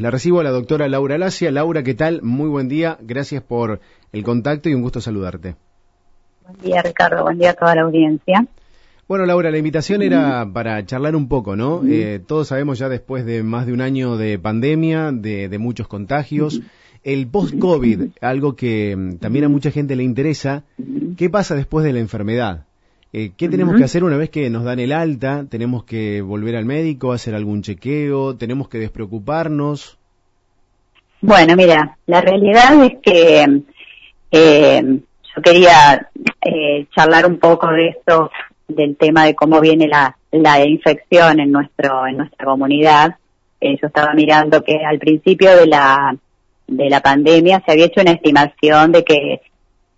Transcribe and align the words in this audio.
La 0.00 0.10
recibo 0.10 0.40
a 0.40 0.44
la 0.44 0.50
doctora 0.50 0.88
Laura 0.88 1.18
Lacia. 1.18 1.50
Laura, 1.50 1.82
¿qué 1.82 1.94
tal? 1.94 2.22
Muy 2.22 2.48
buen 2.48 2.68
día. 2.68 2.98
Gracias 3.00 3.42
por 3.42 3.80
el 4.12 4.22
contacto 4.22 4.68
y 4.68 4.74
un 4.74 4.82
gusto 4.82 5.00
saludarte. 5.00 5.56
Buen 6.46 6.60
día, 6.62 6.82
Ricardo. 6.82 7.22
Buen 7.22 7.38
día 7.38 7.50
a 7.50 7.54
toda 7.54 7.74
la 7.74 7.82
audiencia. 7.82 8.46
Bueno, 9.08 9.26
Laura, 9.26 9.50
la 9.50 9.58
invitación 9.58 10.00
era 10.00 10.48
para 10.50 10.86
charlar 10.86 11.14
un 11.16 11.28
poco, 11.28 11.56
¿no? 11.56 11.82
Eh, 11.86 12.20
todos 12.26 12.48
sabemos 12.48 12.78
ya 12.78 12.88
después 12.88 13.26
de 13.26 13.42
más 13.42 13.66
de 13.66 13.72
un 13.72 13.80
año 13.80 14.16
de 14.16 14.38
pandemia, 14.38 15.12
de, 15.12 15.54
muchos 15.58 15.88
contagios, 15.88 16.62
el 17.02 17.26
post-COVID, 17.26 18.04
algo 18.20 18.56
que 18.56 18.96
mm, 18.96 19.16
también 19.16 19.44
a 19.44 19.48
mucha 19.48 19.70
gente 19.70 19.96
le 19.96 20.04
interesa, 20.04 20.64
¿qué 21.16 21.28
pasa 21.28 21.54
después 21.54 21.84
de 21.84 21.92
la 21.92 21.98
enfermedad? 21.98 22.64
Eh, 23.14 23.32
¿Qué 23.36 23.48
tenemos 23.50 23.76
que 23.76 23.84
hacer 23.84 24.04
una 24.04 24.16
vez 24.16 24.30
que 24.30 24.48
nos 24.48 24.64
dan 24.64 24.78
el 24.78 24.90
alta? 24.90 25.44
¿Tenemos 25.48 25.84
que 25.84 26.22
volver 26.22 26.56
al 26.56 26.64
médico, 26.64 27.12
hacer 27.12 27.34
algún 27.34 27.62
chequeo? 27.62 28.36
¿Tenemos 28.36 28.70
que 28.70 28.78
despreocuparnos? 28.78 29.98
Bueno, 31.20 31.54
mira, 31.54 31.98
la 32.06 32.22
realidad 32.22 32.82
es 32.84 32.92
que 33.02 33.62
eh, 34.30 34.82
yo 34.82 35.42
quería 35.42 36.08
eh, 36.40 36.86
charlar 36.94 37.26
un 37.26 37.38
poco 37.38 37.68
de 37.68 37.88
esto, 37.88 38.30
del 38.66 38.96
tema 38.96 39.26
de 39.26 39.34
cómo 39.34 39.60
viene 39.60 39.88
la, 39.88 40.16
la 40.30 40.64
infección 40.66 41.38
en 41.38 41.52
nuestro 41.52 42.06
en 42.06 42.16
nuestra 42.16 42.46
comunidad. 42.46 43.16
yo 43.60 43.86
estaba 43.86 44.14
mirando 44.14 44.64
que 44.64 44.78
al 44.84 44.98
principio 44.98 45.54
de 45.54 45.66
la 45.66 46.16
de 46.66 46.88
la 46.88 47.00
pandemia 47.00 47.62
se 47.64 47.72
había 47.72 47.86
hecho 47.86 48.00
una 48.00 48.12
estimación 48.12 48.92
de 48.92 49.04
que 49.04 49.42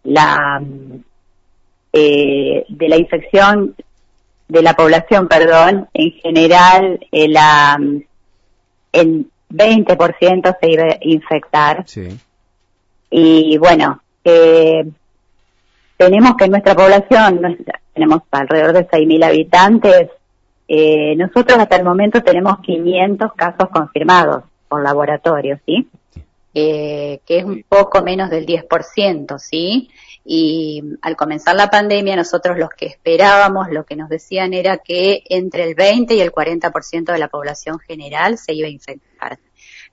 la 0.02 0.60
eh, 1.96 2.64
de 2.68 2.88
la 2.88 2.96
infección 2.96 3.76
de 4.48 4.62
la 4.62 4.74
población, 4.74 5.28
perdón, 5.28 5.88
en 5.94 6.10
general 6.12 6.98
el, 7.12 7.36
el 8.92 9.26
20% 9.48 10.56
se 10.60 10.70
iba 10.70 10.84
a 10.84 10.98
infectar. 11.00 11.84
Sí. 11.86 12.18
Y 13.10 13.56
bueno, 13.58 14.02
eh, 14.24 14.84
tenemos 15.96 16.36
que 16.36 16.48
nuestra 16.48 16.74
población, 16.74 17.58
tenemos 17.94 18.22
alrededor 18.32 18.72
de 18.72 18.88
6.000 18.88 19.24
habitantes, 19.24 20.10
eh, 20.66 21.14
nosotros 21.16 21.58
hasta 21.58 21.76
el 21.76 21.84
momento 21.84 22.22
tenemos 22.22 22.58
500 22.60 23.32
casos 23.34 23.68
confirmados 23.70 24.44
por 24.68 24.82
laboratorio, 24.82 25.60
¿sí? 25.64 25.88
Eh, 26.54 27.20
que 27.26 27.38
es 27.38 27.44
un 27.44 27.64
poco 27.68 28.02
menos 28.02 28.30
del 28.30 28.46
10%, 28.46 29.38
¿sí? 29.38 29.90
Y 30.24 30.82
al 31.02 31.16
comenzar 31.16 31.54
la 31.54 31.68
pandemia, 31.68 32.16
nosotros 32.16 32.56
los 32.58 32.70
que 32.70 32.86
esperábamos, 32.86 33.68
lo 33.70 33.84
que 33.84 33.94
nos 33.94 34.08
decían 34.08 34.54
era 34.54 34.78
que 34.78 35.22
entre 35.28 35.64
el 35.64 35.74
20 35.74 36.14
y 36.14 36.20
el 36.20 36.32
40% 36.32 37.12
de 37.12 37.18
la 37.18 37.28
población 37.28 37.78
general 37.78 38.38
se 38.38 38.54
iba 38.54 38.68
a 38.68 38.70
infectar. 38.70 39.38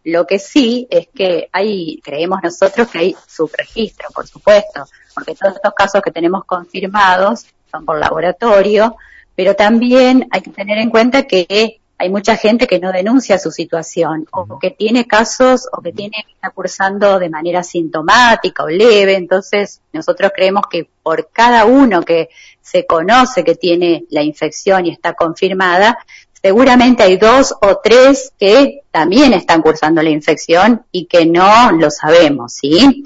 Lo 0.03 0.25
que 0.25 0.39
sí 0.39 0.87
es 0.89 1.07
que 1.13 1.49
hay, 1.51 1.99
creemos 2.01 2.39
nosotros 2.41 2.89
que 2.89 2.97
hay 2.97 3.15
subregistro, 3.27 4.07
por 4.15 4.25
supuesto, 4.25 4.85
porque 5.13 5.35
todos 5.35 5.55
estos 5.55 5.73
casos 5.73 6.01
que 6.01 6.11
tenemos 6.11 6.45
confirmados 6.45 7.45
son 7.69 7.85
por 7.85 7.99
laboratorio, 7.99 8.95
pero 9.35 9.55
también 9.55 10.27
hay 10.31 10.41
que 10.41 10.51
tener 10.51 10.77
en 10.77 10.89
cuenta 10.89 11.27
que 11.27 11.80
hay 12.01 12.09
mucha 12.09 12.35
gente 12.35 12.65
que 12.65 12.79
no 12.79 12.91
denuncia 12.91 13.37
su 13.37 13.51
situación 13.51 14.27
o 14.31 14.57
que 14.57 14.71
tiene 14.71 15.05
casos 15.05 15.67
o 15.71 15.83
que 15.83 15.93
tiene 15.93 16.23
que 16.25 16.33
está 16.33 16.49
cursando 16.49 17.19
de 17.19 17.29
manera 17.29 17.61
sintomática 17.61 18.63
o 18.63 18.69
leve. 18.69 19.15
Entonces, 19.15 19.81
nosotros 19.93 20.31
creemos 20.35 20.63
que 20.67 20.89
por 21.03 21.29
cada 21.31 21.65
uno 21.65 22.01
que 22.01 22.29
se 22.59 22.87
conoce 22.87 23.43
que 23.43 23.53
tiene 23.53 24.05
la 24.09 24.23
infección 24.23 24.87
y 24.87 24.89
está 24.89 25.13
confirmada, 25.13 25.99
seguramente 26.41 27.03
hay 27.03 27.17
dos 27.17 27.53
o 27.61 27.79
tres 27.83 28.33
que 28.39 28.81
también 28.89 29.33
están 29.33 29.61
cursando 29.61 30.01
la 30.01 30.09
infección 30.09 30.83
y 30.91 31.05
que 31.05 31.27
no 31.27 31.71
lo 31.73 31.91
sabemos, 31.91 32.53
¿sí? 32.53 33.03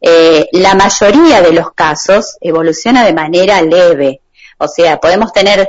Eh, 0.00 0.46
la 0.52 0.76
mayoría 0.76 1.42
de 1.42 1.52
los 1.52 1.72
casos 1.72 2.36
evoluciona 2.40 3.04
de 3.04 3.12
manera 3.12 3.60
leve. 3.60 4.20
O 4.58 4.68
sea, 4.68 5.00
podemos 5.00 5.32
tener 5.32 5.68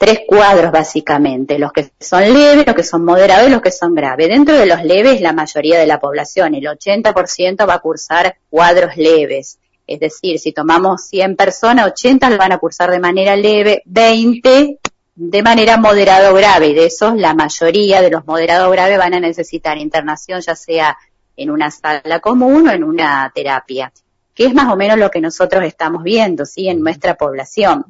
tres 0.00 0.20
cuadros 0.26 0.72
básicamente, 0.72 1.58
los 1.58 1.72
que 1.72 1.90
son 2.00 2.22
leves, 2.22 2.66
los 2.66 2.74
que 2.74 2.82
son 2.82 3.04
moderados 3.04 3.48
y 3.48 3.50
los 3.50 3.60
que 3.60 3.70
son 3.70 3.94
graves. 3.94 4.28
Dentro 4.28 4.56
de 4.56 4.64
los 4.64 4.82
leves, 4.82 5.20
la 5.20 5.34
mayoría 5.34 5.78
de 5.78 5.86
la 5.86 6.00
población, 6.00 6.54
el 6.54 6.64
80% 6.64 7.68
va 7.68 7.74
a 7.74 7.78
cursar 7.80 8.38
cuadros 8.48 8.96
leves. 8.96 9.58
Es 9.86 10.00
decir, 10.00 10.38
si 10.38 10.52
tomamos 10.52 11.02
100 11.02 11.36
personas, 11.36 11.86
80 11.88 12.30
lo 12.30 12.38
van 12.38 12.52
a 12.52 12.56
cursar 12.56 12.90
de 12.90 12.98
manera 12.98 13.36
leve, 13.36 13.82
20 13.84 14.78
de 15.16 15.42
manera 15.42 15.76
moderado 15.76 16.32
grave. 16.32 16.72
De 16.72 16.86
esos, 16.86 17.14
la 17.16 17.34
mayoría 17.34 18.00
de 18.00 18.10
los 18.10 18.26
moderados 18.26 18.72
graves 18.72 18.96
van 18.96 19.12
a 19.12 19.20
necesitar 19.20 19.76
internación, 19.76 20.40
ya 20.40 20.56
sea 20.56 20.96
en 21.36 21.50
una 21.50 21.70
sala 21.70 22.20
común 22.20 22.68
o 22.68 22.72
en 22.72 22.84
una 22.84 23.30
terapia, 23.34 23.92
que 24.32 24.46
es 24.46 24.54
más 24.54 24.72
o 24.72 24.76
menos 24.76 24.96
lo 24.96 25.10
que 25.10 25.20
nosotros 25.20 25.62
estamos 25.64 26.02
viendo, 26.02 26.46
¿sí? 26.46 26.70
En 26.70 26.80
nuestra 26.80 27.16
población. 27.16 27.84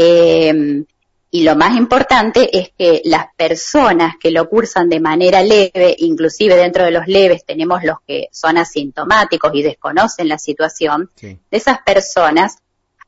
Eh, 0.00 0.84
y 1.30 1.42
lo 1.42 1.56
más 1.56 1.76
importante 1.76 2.56
es 2.56 2.70
que 2.78 3.02
las 3.04 3.26
personas 3.36 4.14
que 4.18 4.30
lo 4.30 4.48
cursan 4.48 4.88
de 4.88 5.00
manera 5.00 5.42
leve, 5.42 5.94
inclusive 5.98 6.54
dentro 6.54 6.84
de 6.84 6.92
los 6.92 7.08
leves 7.08 7.44
tenemos 7.44 7.82
los 7.82 7.96
que 8.06 8.28
son 8.30 8.58
asintomáticos 8.58 9.52
y 9.54 9.62
desconocen 9.62 10.28
la 10.28 10.38
situación, 10.38 11.10
de 11.20 11.38
esas 11.50 11.80
personas, 11.82 12.58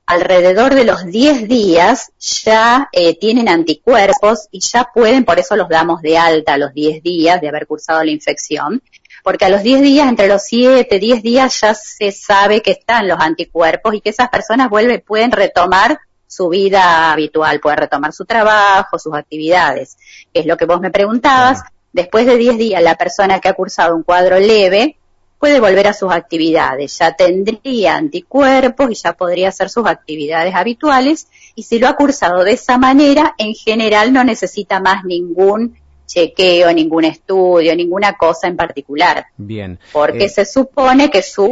alrededor 0.04 0.74
de 0.74 0.84
los 0.84 1.06
10 1.06 1.46
días 1.46 2.10
ya 2.18 2.88
eh, 2.90 3.16
tienen 3.16 3.48
anticuerpos 3.48 4.48
y 4.50 4.58
ya 4.58 4.90
pueden, 4.92 5.24
por 5.24 5.38
eso 5.38 5.54
los 5.54 5.68
damos 5.68 6.02
de 6.02 6.18
alta 6.18 6.54
a 6.54 6.58
los 6.58 6.74
10 6.74 7.04
días 7.04 7.40
de 7.40 7.48
haber 7.48 7.68
cursado 7.68 8.02
la 8.02 8.10
infección, 8.10 8.82
porque 9.22 9.44
a 9.44 9.48
los 9.48 9.62
10 9.62 9.82
días, 9.82 10.08
entre 10.08 10.26
los 10.26 10.42
7, 10.42 10.98
10 10.98 11.22
días 11.22 11.60
ya 11.60 11.74
se 11.74 12.10
sabe 12.10 12.60
que 12.60 12.72
están 12.72 13.06
los 13.06 13.20
anticuerpos 13.20 13.94
y 13.94 14.00
que 14.00 14.10
esas 14.10 14.28
personas 14.30 14.68
vuelven, 14.68 15.00
pueden 15.06 15.30
retomar 15.30 16.00
su 16.30 16.48
vida 16.48 17.10
habitual, 17.10 17.58
puede 17.58 17.74
retomar 17.74 18.12
su 18.12 18.24
trabajo, 18.24 19.00
sus 19.00 19.12
actividades, 19.14 19.98
que 20.32 20.40
es 20.40 20.46
lo 20.46 20.56
que 20.56 20.64
vos 20.64 20.80
me 20.80 20.92
preguntabas. 20.92 21.64
Después 21.92 22.24
de 22.24 22.36
10 22.36 22.56
días, 22.56 22.82
la 22.84 22.94
persona 22.94 23.40
que 23.40 23.48
ha 23.48 23.52
cursado 23.52 23.96
un 23.96 24.04
cuadro 24.04 24.38
leve 24.38 24.96
puede 25.40 25.58
volver 25.58 25.88
a 25.88 25.92
sus 25.92 26.12
actividades, 26.12 26.96
ya 26.98 27.16
tendría 27.16 27.96
anticuerpos 27.96 28.92
y 28.92 28.94
ya 28.94 29.14
podría 29.14 29.48
hacer 29.48 29.70
sus 29.70 29.88
actividades 29.88 30.54
habituales 30.54 31.26
y 31.56 31.64
si 31.64 31.80
lo 31.80 31.88
ha 31.88 31.96
cursado 31.96 32.44
de 32.44 32.52
esa 32.52 32.78
manera, 32.78 33.34
en 33.36 33.54
general 33.54 34.12
no 34.12 34.22
necesita 34.22 34.78
más 34.78 35.04
ningún 35.04 35.78
chequeo, 36.06 36.72
ningún 36.72 37.06
estudio, 37.06 37.74
ninguna 37.74 38.16
cosa 38.16 38.46
en 38.46 38.56
particular. 38.56 39.26
Bien. 39.36 39.80
Porque 39.92 40.26
eh, 40.26 40.28
se 40.28 40.44
supone 40.44 41.10
que 41.10 41.22
su 41.22 41.50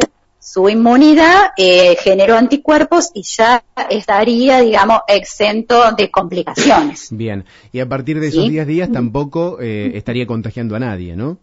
su 0.52 0.66
inmunidad 0.70 1.50
eh, 1.58 1.94
generó 1.96 2.34
anticuerpos 2.34 3.10
y 3.12 3.22
ya 3.22 3.62
estaría, 3.90 4.60
digamos, 4.60 5.00
exento 5.06 5.92
de 5.92 6.10
complicaciones. 6.10 7.08
Bien, 7.10 7.44
y 7.70 7.80
a 7.80 7.88
partir 7.88 8.18
de 8.18 8.28
esos 8.28 8.48
10 8.48 8.66
días 8.66 8.90
tampoco 8.90 9.58
eh, 9.60 9.92
estaría 9.94 10.26
contagiando 10.26 10.74
a 10.74 10.78
nadie, 10.78 11.16
¿no? 11.16 11.36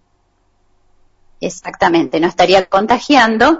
Exactamente, 1.39 2.19
no 2.19 2.27
estaría 2.27 2.65
contagiando. 2.65 3.59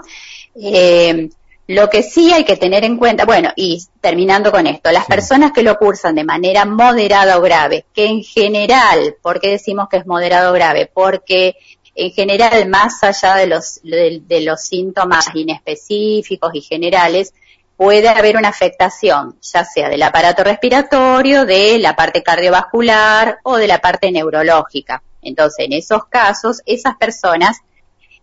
Eh, 0.60 1.30
lo 1.68 1.90
que 1.90 2.02
sí 2.02 2.32
hay 2.32 2.44
que 2.44 2.56
tener 2.56 2.84
en 2.84 2.96
cuenta, 2.96 3.24
bueno, 3.24 3.50
y 3.54 3.80
terminando 4.00 4.50
con 4.50 4.66
esto, 4.66 4.90
las 4.90 5.06
personas 5.06 5.52
que 5.52 5.62
lo 5.62 5.76
cursan 5.78 6.16
de 6.16 6.24
manera 6.24 6.64
moderada 6.64 7.38
o 7.38 7.40
grave, 7.40 7.84
que 7.92 8.06
en 8.06 8.22
general, 8.22 9.16
¿por 9.22 9.40
qué 9.40 9.50
decimos 9.50 9.88
que 9.88 9.98
es 9.98 10.06
moderado 10.06 10.50
o 10.50 10.54
grave? 10.54 10.90
Porque 10.92 11.56
en 11.96 12.12
general, 12.12 12.68
más 12.68 13.02
allá 13.02 13.36
de 13.36 13.46
los, 13.46 13.80
de, 13.82 14.40
los 14.42 14.60
síntomas 14.60 15.26
inespecíficos 15.34 16.54
y 16.54 16.60
generales, 16.60 17.32
puede 17.76 18.08
haber 18.08 18.36
una 18.36 18.48
afectación, 18.48 19.36
ya 19.40 19.64
sea 19.64 19.88
del 19.88 20.02
aparato 20.02 20.44
respiratorio, 20.44 21.46
de 21.46 21.78
la 21.78 21.96
parte 21.96 22.22
cardiovascular 22.22 23.38
o 23.42 23.56
de 23.56 23.66
la 23.66 23.78
parte 23.78 24.12
neurológica. 24.12 25.02
Entonces, 25.22 25.64
en 25.66 25.72
esos 25.72 26.04
casos, 26.06 26.62
esas 26.66 26.96
personas 26.96 27.58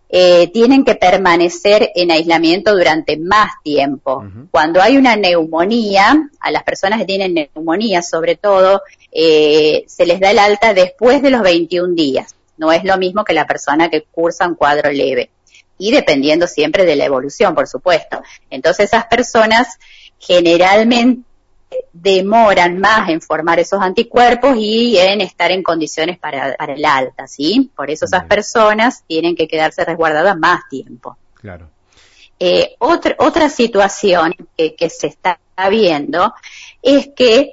eh, 0.07 0.51
tienen 0.53 0.85
que 0.85 0.93
permanecer 0.93 1.89
en 1.95 2.11
aislamiento 2.11 2.75
durante 2.75 3.17
más 3.17 3.53
tiempo. 3.63 4.23
Cuando 4.51 4.79
hay 4.79 4.97
una 4.97 5.15
neumonía, 5.15 6.29
a 6.39 6.51
las 6.51 6.61
personas 6.61 6.99
que 6.99 7.05
tienen 7.05 7.33
neumonía 7.33 8.03
sobre 8.03 8.35
todo, 8.35 8.83
eh, 9.11 9.83
se 9.87 10.05
les 10.05 10.19
da 10.19 10.29
el 10.29 10.37
alta 10.37 10.75
después 10.75 11.23
de 11.23 11.31
los 11.31 11.41
21 11.41 11.95
días. 11.95 12.35
No 12.57 12.71
es 12.71 12.83
lo 12.83 12.97
mismo 12.97 13.23
que 13.23 13.33
la 13.33 13.47
persona 13.47 13.89
que 13.89 14.03
cursa 14.03 14.47
un 14.47 14.55
cuadro 14.55 14.91
leve. 14.91 15.29
Y 15.77 15.91
dependiendo 15.91 16.47
siempre 16.47 16.85
de 16.85 16.95
la 16.95 17.05
evolución, 17.05 17.55
por 17.55 17.67
supuesto. 17.67 18.21
Entonces 18.49 18.85
esas 18.85 19.05
personas 19.05 19.79
generalmente 20.19 21.23
demoran 21.91 22.79
más 22.79 23.09
en 23.09 23.21
formar 23.21 23.59
esos 23.59 23.81
anticuerpos 23.81 24.55
y 24.57 24.97
en 24.97 25.21
estar 25.21 25.51
en 25.51 25.63
condiciones 25.63 26.19
para, 26.19 26.55
para 26.55 26.73
el 26.73 26.85
alta, 26.85 27.27
¿sí? 27.27 27.71
Por 27.75 27.89
eso 27.89 28.05
esas 28.05 28.25
personas 28.25 29.03
tienen 29.07 29.35
que 29.35 29.47
quedarse 29.47 29.83
resguardadas 29.83 30.37
más 30.37 30.61
tiempo. 30.69 31.17
Claro. 31.33 31.69
Eh, 32.39 32.75
otra, 32.79 33.15
otra 33.19 33.49
situación 33.49 34.35
que, 34.57 34.75
que 34.75 34.89
se 34.89 35.07
está 35.07 35.39
viendo 35.69 36.33
es 36.81 37.09
que 37.15 37.51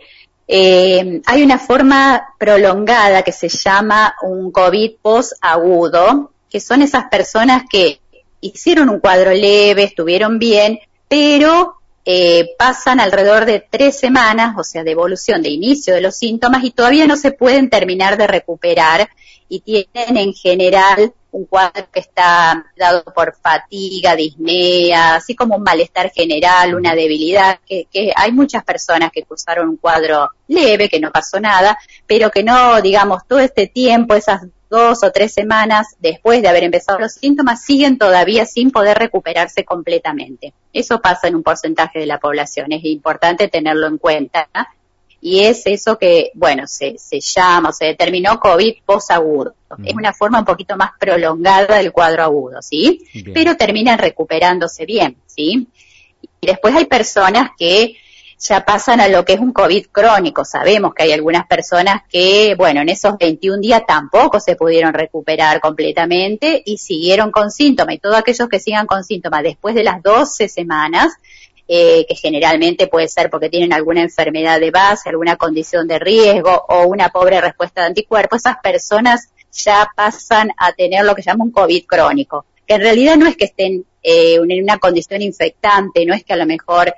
Eh, 0.53 1.23
hay 1.27 1.45
una 1.45 1.61
forma 1.61 2.35
prolongada 2.37 3.23
que 3.23 3.31
se 3.31 3.49
llama 3.49 4.17
un 4.21 4.51
COVID 4.51 4.97
post-agudo, 5.01 6.33
que 6.51 6.59
son 6.59 6.83
esas 6.83 7.05
personas 7.05 7.63
que 7.71 8.01
hicieron 8.41 8.89
un 8.89 8.99
cuadro 8.99 9.33
leve, 9.33 9.85
estuvieron 9.85 10.41
bien, 10.41 10.81
pero 11.07 11.77
eh, 12.05 12.57
pasan 12.59 12.99
alrededor 12.99 13.45
de 13.45 13.65
tres 13.71 14.01
semanas, 14.01 14.57
o 14.59 14.65
sea, 14.65 14.83
de 14.83 14.91
evolución, 14.91 15.41
de 15.41 15.51
inicio 15.51 15.95
de 15.95 16.01
los 16.01 16.17
síntomas 16.17 16.65
y 16.65 16.73
todavía 16.73 17.07
no 17.07 17.17
se 17.17 17.31
pueden 17.31 17.71
terminar 17.71 18.19
de 18.19 18.27
recuperar 18.27 19.09
y 19.49 19.61
tienen 19.61 20.17
en 20.17 20.33
general 20.33 21.15
un 21.33 21.45
cuadro 21.45 21.89
que 21.93 22.01
está 22.01 22.67
dado 22.77 23.05
por 23.05 23.37
fatiga, 23.37 24.17
disnea, 24.17 25.17
así 25.17 25.35
como 25.35 25.57
un 25.57 25.63
malestar 25.63 26.11
general, 26.11 26.75
una 26.75 26.95
debilidad, 26.95 27.59
que, 27.67 27.87
que, 27.91 28.13
hay 28.15 28.33
muchas 28.33 28.65
personas 28.65 29.11
que 29.13 29.23
cursaron 29.23 29.69
un 29.69 29.77
cuadro 29.77 30.31
leve, 30.49 30.89
que 30.89 31.01
no 31.01 31.11
pasó 31.11 31.41
nada, 31.41 31.79
pero 32.07 32.31
que 32.31 32.43
no, 32.43 32.81
digamos, 32.83 33.27
todo 33.27 33.41
este 33.41 33.67
tiempo, 33.67 34.15
esas 34.15 34.43
dos 34.71 35.03
o 35.03 35.11
tres 35.11 35.35
semanas 35.35 35.97
después 35.99 36.41
de 36.41 36.49
haber 36.49 36.65
empezado 36.65 36.99
los 37.01 37.13
síntomas, 37.13 37.65
siguen 37.65 37.99
todavía 37.99 38.47
sin 38.47 38.71
poder 38.71 38.97
recuperarse 38.99 39.65
completamente. 39.65 40.55
Eso 40.73 41.01
pasa 41.01 41.29
en 41.29 41.35
un 41.35 41.43
porcentaje 41.43 41.99
de 41.99 42.07
la 42.07 42.21
población, 42.21 42.73
es 42.73 42.85
importante 42.85 43.49
tenerlo 43.49 43.89
en 43.89 43.99
cuenta. 43.99 44.49
Y 45.21 45.41
es 45.41 45.63
eso 45.67 45.99
que, 45.99 46.31
bueno, 46.35 46.67
se, 46.67 46.97
se 46.99 47.21
llama, 47.21 47.73
se 47.73 47.87
determinó 47.87 48.41
COVID 48.41 48.75
posagudo. 48.87 49.55
Es 49.85 49.95
una 49.95 50.13
forma 50.13 50.41
un 50.41 50.45
poquito 50.45 50.77
más 50.77 50.93
prolongada 50.99 51.77
del 51.77 51.93
cuadro 51.93 52.25
agudo, 52.25 52.63
¿sí? 52.63 53.05
Pero 53.33 53.57
terminan 53.57 53.99
recuperándose 53.99 54.85
bien, 54.85 55.17
¿sí? 55.27 55.69
Y 56.41 56.47
después 56.47 56.75
hay 56.75 56.87
personas 56.87 57.51
que 57.57 57.97
ya 58.41 58.65
pasan 58.65 59.01
a 59.01 59.09
lo 59.09 59.25
que 59.25 59.35
es 59.35 59.41
un 59.41 59.53
COVID 59.53 59.87
crónico. 59.93 60.45
Sabemos 60.45 60.95
que 60.95 61.03
hay 61.03 61.13
algunas 61.13 61.47
personas 61.47 62.03
que, 62.09 62.55
bueno, 62.57 62.81
en 62.81 62.89
esos 62.89 63.19
21 63.19 63.61
días 63.61 63.83
tampoco 63.87 64.41
se 64.41 64.57
pudieron 64.57 64.95
recuperar 64.95 65.61
completamente 65.61 66.63
y 66.65 66.79
siguieron 66.79 67.31
con 67.31 67.51
síntomas. 67.51 67.97
Y 67.97 67.99
todos 67.99 68.17
aquellos 68.17 68.49
que 68.49 68.59
sigan 68.59 68.87
con 68.87 69.05
síntomas 69.05 69.43
después 69.43 69.75
de 69.75 69.85
las 69.85 70.03
12 70.03 70.49
semanas, 70.49 71.13
eh, 71.73 72.05
que 72.09 72.17
generalmente 72.17 72.89
puede 72.89 73.07
ser 73.07 73.31
porque 73.31 73.49
tienen 73.49 73.73
alguna 73.73 74.03
enfermedad 74.03 74.59
de 74.59 74.73
base, 74.73 75.09
alguna 75.09 75.37
condición 75.37 75.87
de 75.87 76.01
riesgo 76.01 76.65
o 76.69 76.89
una 76.89 77.11
pobre 77.11 77.41
respuesta 77.41 77.83
de 77.83 77.87
anticuerpos, 77.87 78.41
esas 78.41 78.57
personas 78.61 79.29
ya 79.53 79.89
pasan 79.95 80.51
a 80.59 80.73
tener 80.73 81.05
lo 81.05 81.15
que 81.15 81.23
llama 81.23 81.45
un 81.45 81.53
COVID 81.53 81.87
crónico, 81.87 82.45
que 82.67 82.75
en 82.75 82.81
realidad 82.81 83.17
no 83.17 83.29
es 83.29 83.37
que 83.37 83.45
estén 83.45 83.85
eh, 84.03 84.35
en 84.35 84.63
una 84.65 84.79
condición 84.79 85.23
infectante, 85.23 86.05
no 86.05 86.13
es 86.13 86.25
que 86.25 86.33
a 86.33 86.37
lo 86.37 86.45
mejor 86.45 86.93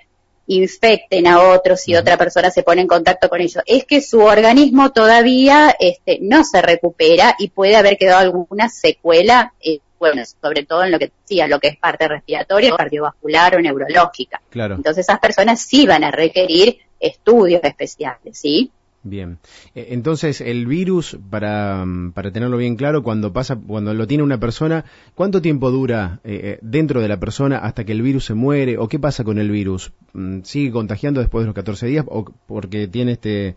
infecten 0.46 1.26
a 1.26 1.50
otros 1.50 1.86
y 1.88 1.94
otra 1.94 2.16
persona 2.16 2.50
se 2.50 2.62
pone 2.62 2.80
en 2.80 2.88
contacto 2.88 3.28
con 3.28 3.42
ellos. 3.42 3.62
Es 3.66 3.84
que 3.84 4.00
su 4.00 4.20
organismo 4.20 4.90
todavía 4.90 5.76
este, 5.78 6.18
no 6.22 6.44
se 6.44 6.62
recupera 6.62 7.36
y 7.38 7.50
puede 7.50 7.76
haber 7.76 7.98
quedado 7.98 8.20
alguna 8.20 8.70
secuela, 8.70 9.52
eh, 9.60 9.80
bueno, 10.02 10.22
sobre 10.24 10.64
todo 10.64 10.82
en 10.82 10.90
lo 10.90 10.98
que 10.98 11.12
decía, 11.20 11.46
lo 11.46 11.60
que 11.60 11.68
es 11.68 11.76
parte 11.76 12.08
respiratoria, 12.08 12.74
cardiovascular 12.76 13.54
o 13.54 13.60
neurológica. 13.60 14.42
Claro. 14.50 14.74
Entonces 14.74 15.06
esas 15.06 15.20
personas 15.20 15.60
sí 15.60 15.86
van 15.86 16.02
a 16.02 16.10
requerir 16.10 16.78
estudios 16.98 17.62
especiales, 17.62 18.36
¿sí? 18.36 18.72
Bien. 19.04 19.38
Eh, 19.74 19.88
entonces, 19.90 20.40
el 20.40 20.66
virus, 20.66 21.18
para, 21.28 21.84
para, 22.14 22.30
tenerlo 22.30 22.56
bien 22.56 22.76
claro, 22.76 23.02
cuando 23.02 23.32
pasa, 23.32 23.56
cuando 23.56 23.92
lo 23.94 24.06
tiene 24.06 24.22
una 24.22 24.38
persona, 24.38 24.84
¿cuánto 25.16 25.42
tiempo 25.42 25.72
dura 25.72 26.20
eh, 26.22 26.40
eh, 26.42 26.58
dentro 26.62 27.00
de 27.00 27.08
la 27.08 27.18
persona 27.18 27.58
hasta 27.58 27.84
que 27.84 27.92
el 27.92 28.02
virus 28.02 28.26
se 28.26 28.34
muere? 28.34 28.78
¿O 28.78 28.88
qué 28.88 29.00
pasa 29.00 29.24
con 29.24 29.38
el 29.38 29.50
virus? 29.50 29.92
Mm, 30.12 30.42
¿Sigue 30.42 30.70
contagiando 30.70 31.20
después 31.20 31.42
de 31.42 31.46
los 31.46 31.54
14 31.54 31.86
días? 31.86 32.04
¿O 32.08 32.24
porque 32.46 32.86
tiene 32.86 33.12
este 33.12 33.56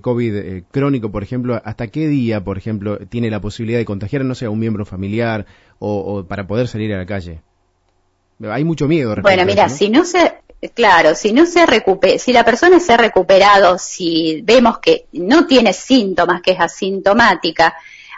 COVID 0.00 0.62
crónico, 0.70 1.10
por 1.10 1.22
ejemplo? 1.22 1.60
¿Hasta 1.62 1.88
qué 1.88 2.08
día, 2.08 2.42
por 2.42 2.56
ejemplo, 2.56 2.98
tiene 2.98 3.30
la 3.30 3.40
posibilidad 3.40 3.78
de 3.78 3.84
contagiar, 3.84 4.24
no 4.24 4.34
sé, 4.34 4.46
a 4.46 4.50
un 4.50 4.58
miembro 4.58 4.86
familiar 4.86 5.44
o, 5.78 5.98
o 5.98 6.26
para 6.26 6.46
poder 6.46 6.68
salir 6.68 6.94
a 6.94 6.98
la 6.98 7.04
calle? 7.04 7.42
Hay 8.42 8.64
mucho 8.64 8.88
miedo. 8.88 9.14
Bueno, 9.22 9.44
mira, 9.44 9.68
si 9.68 9.88
no 9.90 10.04
se, 10.04 10.34
Claro, 10.72 11.14
si 11.14 11.32
no 11.32 11.46
se 11.46 11.66
recupera, 11.66 12.18
si 12.18 12.32
la 12.32 12.44
persona 12.44 12.80
se 12.80 12.94
ha 12.94 12.96
recuperado, 12.96 13.76
si 13.78 14.40
vemos 14.42 14.78
que 14.78 15.06
no 15.12 15.46
tiene 15.46 15.72
síntomas, 15.72 16.40
que 16.40 16.52
es 16.52 16.60
asintomática, 16.60 17.74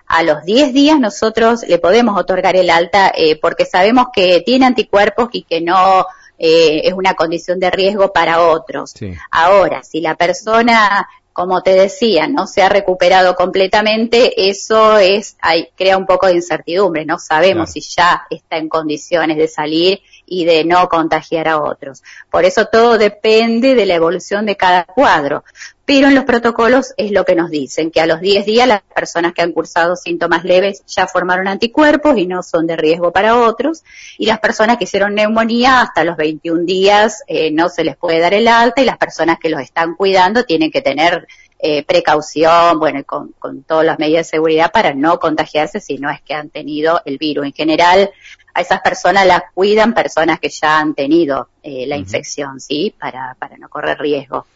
a 0.07 0.23
los 0.23 0.45
10 0.45 0.73
días 0.73 1.01
nosotros 1.01 1.65
le 1.67 1.79
podemos 1.79 2.19
otorgar 2.19 2.55
el 2.57 2.71
alta 2.71 3.13
eh, 3.15 3.39
porque 3.41 3.65
sabemos 3.65 4.07
que 4.13 4.41
tiene 4.43 4.67
anticuerpos 4.67 5.31
y 5.33 5.43
que 5.43 5.61
no 5.61 6.07
eh, 6.39 6.83
es 6.85 6.93
una 6.93 7.15
condición 7.15 7.59
de 7.59 7.71
riesgo 7.71 8.13
para 8.13 8.43
otros. 8.43 8.95
Ahora, 9.31 9.83
si 9.83 10.01
la 10.01 10.15
persona, 10.15 11.09
como 11.33 11.63
te 11.63 11.75
decía, 11.75 12.29
no 12.29 12.47
se 12.47 12.63
ha 12.63 12.69
recuperado 12.69 13.35
completamente, 13.35 14.49
eso 14.49 14.99
es, 14.99 15.37
hay, 15.41 15.69
crea 15.75 15.97
un 15.97 16.07
poco 16.07 16.27
de 16.27 16.35
incertidumbre, 16.35 17.05
no 17.05 17.19
sabemos 17.19 17.73
si 17.73 17.81
ya 17.81 18.27
está 18.31 18.59
en 18.59 18.69
condiciones 18.69 19.37
de 19.37 19.49
salir 19.49 20.01
y 20.26 20.44
de 20.44 20.64
no 20.64 20.88
contagiar 20.88 21.49
a 21.49 21.61
otros. 21.61 22.02
Por 22.31 22.44
eso 22.44 22.67
todo 22.67 22.99
depende 22.99 23.75
de 23.75 23.87
la 23.87 23.94
evolución 23.94 24.44
de 24.44 24.56
cada 24.56 24.84
cuadro. 24.84 25.44
Pero 25.84 26.08
en 26.08 26.17
los 26.17 26.25
protocolos 26.25 26.94
es 26.96 27.12
lo 27.12 27.25
que 27.25 27.37
nos 27.37 27.49
dicen, 27.49 27.93
que 27.93 28.00
a 28.00 28.06
los 28.06 28.20
10 28.20 28.44
días 28.44 28.67
las 28.67 28.82
personas 28.82 29.32
que 29.32 29.43
han 29.43 29.52
cursado 29.52 29.94
síntomas 29.94 30.43
leves 30.43 30.82
ya 30.88 31.06
formaron 31.06 31.46
anticuerpos 31.46 32.19
y 32.19 32.26
no 32.26 32.43
son 32.43 32.67
de 32.67 32.76
riesgo 32.76 33.12
para 33.12 33.37
otros, 33.37 33.84
y 34.19 34.26
las 34.26 34.40
personas 34.40 34.78
que 34.78 34.84
hicieron 34.84 35.14
neumonía 35.14 35.81
hasta 35.81 36.02
los 36.02 36.17
21 36.17 36.64
días 36.64 37.23
eh, 37.28 37.52
no 37.52 37.69
se 37.69 37.84
les 37.84 37.96
puede 37.96 38.19
dar 38.19 38.34
el 38.34 38.49
alta 38.49 38.82
y 38.82 38.84
las 38.84 38.99
personas 38.99 39.38
que 39.38 39.49
los 39.49 39.61
están 39.61 39.94
cuidando 39.94 40.43
tienen 40.43 40.73
que 40.73 40.82
tener 40.82 41.28
eh, 41.61 41.84
precaución, 41.84 42.81
bueno, 42.81 43.02
con, 43.05 43.32
con 43.38 43.62
todas 43.62 43.87
las 43.87 43.99
medidas 44.00 44.26
de 44.26 44.31
seguridad 44.31 44.73
para 44.73 44.93
no 44.93 45.20
contagiarse 45.20 45.81
si 45.81 45.99
no 45.99 46.11
es 46.11 46.20
que 46.20 46.34
han 46.34 46.50
tenido 46.50 47.00
el 47.05 47.17
virus. 47.17 47.46
En 47.46 47.52
general, 47.52 48.11
a 48.56 48.62
esas 48.62 48.81
personas 48.81 49.26
las 49.26 49.43
cuidan 49.53 49.93
personas 49.93 50.41
que 50.41 50.49
ya 50.49 50.79
han 50.79 50.94
tenido 50.94 51.50
eh, 51.62 51.87
la 51.87 51.97
infección, 51.97 52.58
¿sí? 52.58 52.94
Para, 52.99 53.37
para 53.38 53.58
no 53.58 53.69
correr 53.69 53.99
riesgo. 53.99 54.47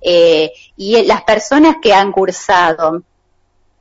Eh, 0.00 0.52
y 0.76 1.02
las 1.04 1.22
personas 1.22 1.76
que 1.82 1.92
han 1.92 2.12
cursado 2.12 3.02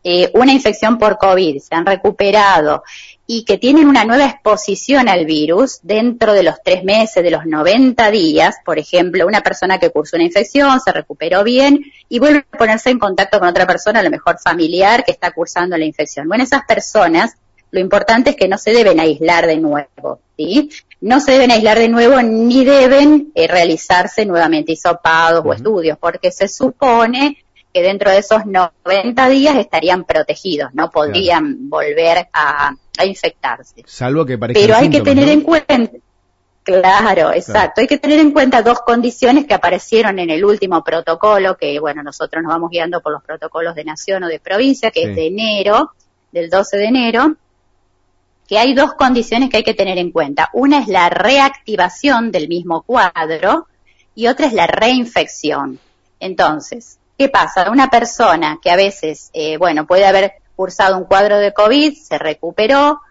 eh, 0.03 0.31
una 0.33 0.53
infección 0.53 0.97
por 0.97 1.17
COVID, 1.17 1.59
se 1.59 1.75
han 1.75 1.85
recuperado 1.85 2.83
y 3.27 3.43
que 3.43 3.57
tienen 3.57 3.87
una 3.87 4.05
nueva 4.05 4.25
exposición 4.25 5.09
al 5.09 5.25
virus 5.25 5.79
dentro 5.83 6.33
de 6.33 6.43
los 6.43 6.55
tres 6.63 6.83
meses, 6.83 7.23
de 7.23 7.29
los 7.29 7.45
90 7.45 8.09
días, 8.09 8.55
por 8.63 8.79
ejemplo, 8.79 9.27
una 9.27 9.41
persona 9.41 9.79
que 9.79 9.89
cursó 9.89 10.15
una 10.15 10.23
infección, 10.23 10.79
se 10.79 10.93
recuperó 10.93 11.43
bien 11.43 11.83
y 12.07 12.19
vuelve 12.19 12.45
a 12.51 12.57
ponerse 12.57 12.89
en 12.89 12.99
contacto 12.99 13.37
con 13.39 13.49
otra 13.49 13.67
persona, 13.67 13.99
a 13.99 14.03
lo 14.03 14.09
mejor 14.09 14.39
familiar, 14.39 15.03
que 15.03 15.11
está 15.11 15.31
cursando 15.31 15.77
la 15.77 15.85
infección. 15.85 16.27
Bueno, 16.27 16.45
esas 16.45 16.63
personas 16.65 17.35
lo 17.71 17.79
importante 17.79 18.31
es 18.31 18.35
que 18.35 18.47
no 18.47 18.57
se 18.57 18.71
deben 18.71 18.99
aislar 18.99 19.45
de 19.45 19.57
nuevo, 19.57 20.19
¿sí? 20.37 20.69
No 21.01 21.19
se 21.19 21.33
deben 21.33 21.51
aislar 21.51 21.77
de 21.77 21.89
nuevo 21.89 22.21
ni 22.21 22.63
deben 22.63 23.31
eh, 23.35 23.47
realizarse 23.47 24.25
nuevamente 24.25 24.71
hisopados 24.71 25.45
o 25.45 25.53
estudios, 25.53 25.97
porque 25.99 26.31
se 26.31 26.47
supone 26.47 27.37
que 27.73 27.81
dentro 27.81 28.09
de 28.09 28.19
esos 28.19 28.45
90 28.45 29.29
días 29.29 29.57
estarían 29.57 30.05
protegidos, 30.05 30.73
no 30.73 30.89
podrían 30.89 31.69
volver 31.69 32.29
a, 32.33 32.75
infectarse. 33.05 33.83
Salvo 33.85 34.25
que 34.25 34.39
Pero 34.39 34.75
hay 34.75 34.89
que 34.89 35.01
tener 35.01 35.29
en 35.29 35.41
cuenta, 35.41 35.91
Claro, 36.67 37.31
exacto. 37.31 37.79
Hay 37.79 37.87
que 37.87 37.97
tener 37.97 38.19
en 38.19 38.31
cuenta 38.31 38.61
dos 38.61 38.81
condiciones 38.81 39.45
que 39.45 39.53
aparecieron 39.53 40.19
en 40.19 40.29
el 40.29 40.43
último 40.43 40.83
protocolo, 40.83 41.55
que 41.55 41.79
bueno, 41.79 42.03
nosotros 42.03 42.43
nos 42.43 42.51
vamos 42.51 42.71
guiando 42.71 42.99
por 43.01 43.13
los 43.13 43.23
protocolos 43.23 43.73
de 43.73 43.85
nación 43.85 44.23
o 44.23 44.27
de 44.27 44.41
provincia, 44.41 44.91
que 44.91 45.03
es 45.03 45.15
de 45.15 45.27
enero, 45.27 45.93
del 46.33 46.49
12 46.49 46.75
de 46.75 46.85
enero, 46.85 47.37
que 48.47 48.57
hay 48.57 48.73
dos 48.73 48.93
condiciones 48.93 49.49
que 49.49 49.57
hay 49.57 49.63
que 49.63 49.73
tener 49.73 49.97
en 49.97 50.11
cuenta. 50.11 50.49
Una 50.53 50.79
es 50.79 50.87
la 50.87 51.09
reactivación 51.09 52.31
del 52.31 52.47
mismo 52.47 52.83
cuadro 52.83 53.67
y 54.15 54.27
otra 54.27 54.47
es 54.47 54.53
la 54.53 54.67
reinfección. 54.67 55.79
Entonces, 56.19 56.97
¿qué 57.17 57.29
pasa? 57.29 57.69
Una 57.69 57.89
persona 57.89 58.59
que 58.61 58.71
a 58.71 58.75
veces, 58.75 59.29
eh, 59.33 59.57
bueno, 59.57 59.85
puede 59.85 60.05
haber 60.05 60.33
cursado 60.55 60.97
un 60.97 61.05
cuadro 61.05 61.37
de 61.37 61.53
COVID, 61.53 61.93
se 61.93 62.17
recuperó, 62.17 63.01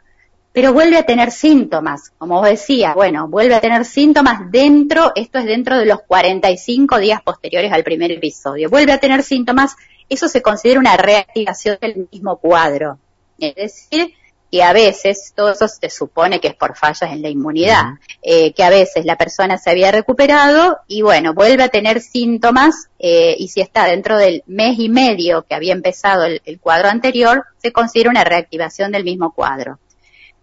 pero 0.52 0.72
vuelve 0.72 0.96
a 0.96 1.04
tener 1.04 1.30
síntomas, 1.32 2.12
como 2.16 2.40
vos 2.40 2.48
decías, 2.48 2.94
bueno, 2.94 3.28
vuelve 3.28 3.54
a 3.54 3.60
tener 3.60 3.84
síntomas 3.84 4.50
dentro, 4.50 5.12
esto 5.14 5.38
es 5.38 5.44
dentro 5.44 5.76
de 5.78 5.84
los 5.84 6.00
45 6.06 6.98
días 6.98 7.20
posteriores 7.22 7.70
al 7.72 7.84
primer 7.84 8.10
episodio, 8.10 8.70
vuelve 8.70 8.92
a 8.92 8.98
tener 8.98 9.22
síntomas, 9.22 9.76
eso 10.08 10.28
se 10.28 10.40
considera 10.40 10.80
una 10.80 10.96
reactivación 10.96 11.76
del 11.78 12.08
mismo 12.10 12.38
cuadro. 12.38 12.98
Es 13.38 13.54
decir, 13.54 14.14
que 14.50 14.62
a 14.62 14.72
veces, 14.72 15.32
todo 15.34 15.50
eso 15.50 15.66
se 15.68 15.90
supone 15.90 16.40
que 16.40 16.48
es 16.48 16.54
por 16.54 16.76
fallas 16.76 17.10
en 17.10 17.22
la 17.22 17.28
inmunidad, 17.28 17.84
eh, 18.22 18.52
que 18.52 18.62
a 18.62 18.70
veces 18.70 19.04
la 19.04 19.16
persona 19.16 19.58
se 19.58 19.70
había 19.70 19.90
recuperado 19.90 20.78
y 20.86 21.02
bueno, 21.02 21.34
vuelve 21.34 21.64
a 21.64 21.68
tener 21.68 22.00
síntomas 22.00 22.88
eh, 22.98 23.34
y 23.38 23.48
si 23.48 23.60
está 23.60 23.84
dentro 23.86 24.16
del 24.16 24.44
mes 24.46 24.78
y 24.78 24.88
medio 24.88 25.42
que 25.42 25.54
había 25.54 25.72
empezado 25.72 26.24
el, 26.24 26.60
cuadro 26.60 26.88
anterior, 26.88 27.44
se 27.58 27.72
considera 27.72 28.10
una 28.10 28.24
reactivación 28.24 28.92
del 28.92 29.04
mismo 29.04 29.32
cuadro. 29.32 29.78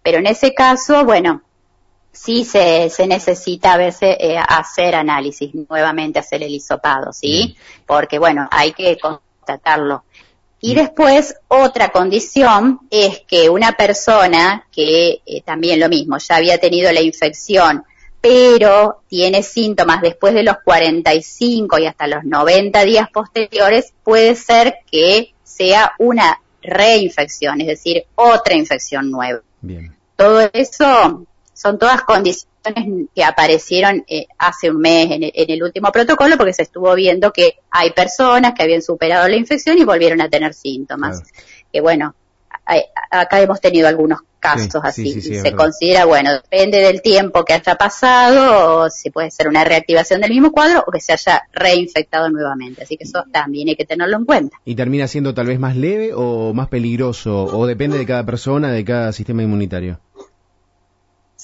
Pero 0.02 0.18
en 0.18 0.26
ese 0.26 0.52
caso, 0.52 1.04
bueno, 1.04 1.42
sí 2.12 2.44
se, 2.44 2.90
se 2.90 3.06
necesita 3.06 3.72
a 3.72 3.78
veces 3.78 4.16
eh, 4.20 4.36
hacer 4.36 4.94
análisis, 4.94 5.54
nuevamente 5.68 6.18
hacer 6.18 6.42
el 6.42 6.52
hisopado, 6.52 7.12
¿sí? 7.12 7.56
Porque 7.86 8.18
bueno, 8.18 8.48
hay 8.50 8.72
que 8.72 8.98
constatarlo. 8.98 10.04
Y 10.66 10.74
después, 10.74 11.36
otra 11.48 11.90
condición 11.90 12.80
es 12.88 13.20
que 13.28 13.50
una 13.50 13.72
persona 13.72 14.66
que 14.72 15.20
eh, 15.26 15.42
también 15.42 15.78
lo 15.78 15.90
mismo, 15.90 16.16
ya 16.16 16.36
había 16.36 16.56
tenido 16.56 16.90
la 16.90 17.02
infección, 17.02 17.84
pero 18.22 19.02
tiene 19.06 19.42
síntomas 19.42 20.00
después 20.00 20.32
de 20.32 20.42
los 20.42 20.56
45 20.64 21.80
y 21.80 21.84
hasta 21.84 22.06
los 22.06 22.24
90 22.24 22.82
días 22.82 23.10
posteriores, 23.10 23.92
puede 24.02 24.34
ser 24.36 24.76
que 24.90 25.34
sea 25.42 25.92
una 25.98 26.40
reinfección, 26.62 27.60
es 27.60 27.66
decir, 27.66 28.04
otra 28.14 28.54
infección 28.54 29.10
nueva. 29.10 29.42
Bien. 29.60 29.94
Todo 30.16 30.48
eso 30.50 31.26
son 31.52 31.78
todas 31.78 32.00
condiciones 32.04 32.53
que 33.14 33.24
aparecieron 33.24 34.04
eh, 34.08 34.26
hace 34.38 34.70
un 34.70 34.78
mes 34.78 35.10
en 35.10 35.50
el, 35.50 35.62
último 35.62 35.92
protocolo 35.92 36.36
porque 36.36 36.52
se 36.52 36.62
estuvo 36.62 36.94
viendo 36.94 37.32
que 37.32 37.58
hay 37.70 37.90
personas 37.90 38.54
que 38.54 38.62
habían 38.62 38.82
superado 38.82 39.28
la 39.28 39.36
infección 39.36 39.78
y 39.78 39.84
volvieron 39.84 40.20
a 40.20 40.28
tener 40.28 40.54
síntomas. 40.54 41.22
Que 41.72 41.80
bueno, 41.80 42.14
acá 43.10 43.40
hemos 43.40 43.60
tenido 43.60 43.88
algunos 43.88 44.20
casos 44.40 44.82
así. 44.84 45.20
se 45.20 45.52
considera, 45.52 46.04
bueno, 46.04 46.30
depende 46.32 46.78
del 46.78 47.00
tiempo 47.00 47.44
que 47.44 47.54
haya 47.54 47.76
pasado, 47.76 48.82
o 48.82 48.90
si 48.90 49.10
puede 49.10 49.30
ser 49.30 49.48
una 49.48 49.64
reactivación 49.64 50.20
del 50.20 50.30
mismo 50.30 50.52
cuadro 50.52 50.84
o 50.86 50.90
que 50.90 51.00
se 51.00 51.12
haya 51.12 51.44
reinfectado 51.52 52.28
nuevamente. 52.28 52.82
Así 52.82 52.96
que 52.96 53.04
eso 53.04 53.24
también 53.32 53.68
hay 53.68 53.76
que 53.76 53.86
tenerlo 53.86 54.18
en 54.18 54.24
cuenta. 54.26 54.58
¿Y 54.64 54.74
termina 54.74 55.08
siendo 55.08 55.32
tal 55.32 55.46
vez 55.46 55.58
más 55.58 55.76
leve 55.76 56.12
o 56.14 56.52
más 56.52 56.68
peligroso? 56.68 57.44
¿O 57.44 57.66
depende 57.66 57.96
de 57.96 58.06
cada 58.06 58.26
persona, 58.26 58.70
de 58.70 58.84
cada 58.84 59.12
sistema 59.12 59.42
inmunitario? 59.42 59.98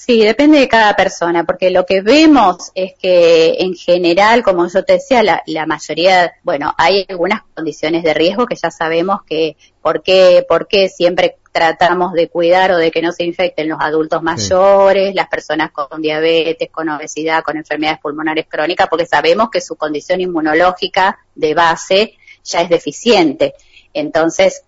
Sí, 0.03 0.23
depende 0.23 0.57
de 0.57 0.67
cada 0.67 0.95
persona, 0.95 1.43
porque 1.43 1.69
lo 1.69 1.85
que 1.85 2.01
vemos 2.01 2.71
es 2.73 2.93
que 2.99 3.57
en 3.59 3.75
general, 3.75 4.41
como 4.41 4.67
yo 4.67 4.83
te 4.83 4.93
decía, 4.93 5.21
la, 5.21 5.65
mayoría, 5.67 6.33
bueno, 6.41 6.73
hay 6.75 7.05
algunas 7.07 7.43
condiciones 7.53 8.01
de 8.01 8.15
riesgo 8.15 8.47
que 8.47 8.55
ya 8.55 8.71
sabemos 8.71 9.21
que 9.27 9.57
por 9.79 10.01
qué, 10.01 10.43
por 10.49 10.67
qué 10.67 10.89
siempre 10.89 11.37
tratamos 11.51 12.13
de 12.13 12.29
cuidar 12.29 12.71
o 12.71 12.77
de 12.77 12.89
que 12.89 13.03
no 13.03 13.11
se 13.11 13.25
infecten 13.25 13.69
los 13.69 13.77
adultos 13.79 14.23
mayores, 14.23 15.13
las 15.13 15.27
personas 15.27 15.69
con 15.69 16.01
diabetes, 16.01 16.71
con 16.71 16.89
obesidad, 16.89 17.43
con 17.43 17.57
enfermedades 17.57 17.99
pulmonares 18.01 18.47
crónicas, 18.49 18.87
porque 18.89 19.05
sabemos 19.05 19.51
que 19.51 19.61
su 19.61 19.75
condición 19.75 20.19
inmunológica 20.19 21.19
de 21.35 21.53
base 21.53 22.17
ya 22.43 22.61
es 22.61 22.69
deficiente. 22.69 23.53
Entonces, 23.93 24.63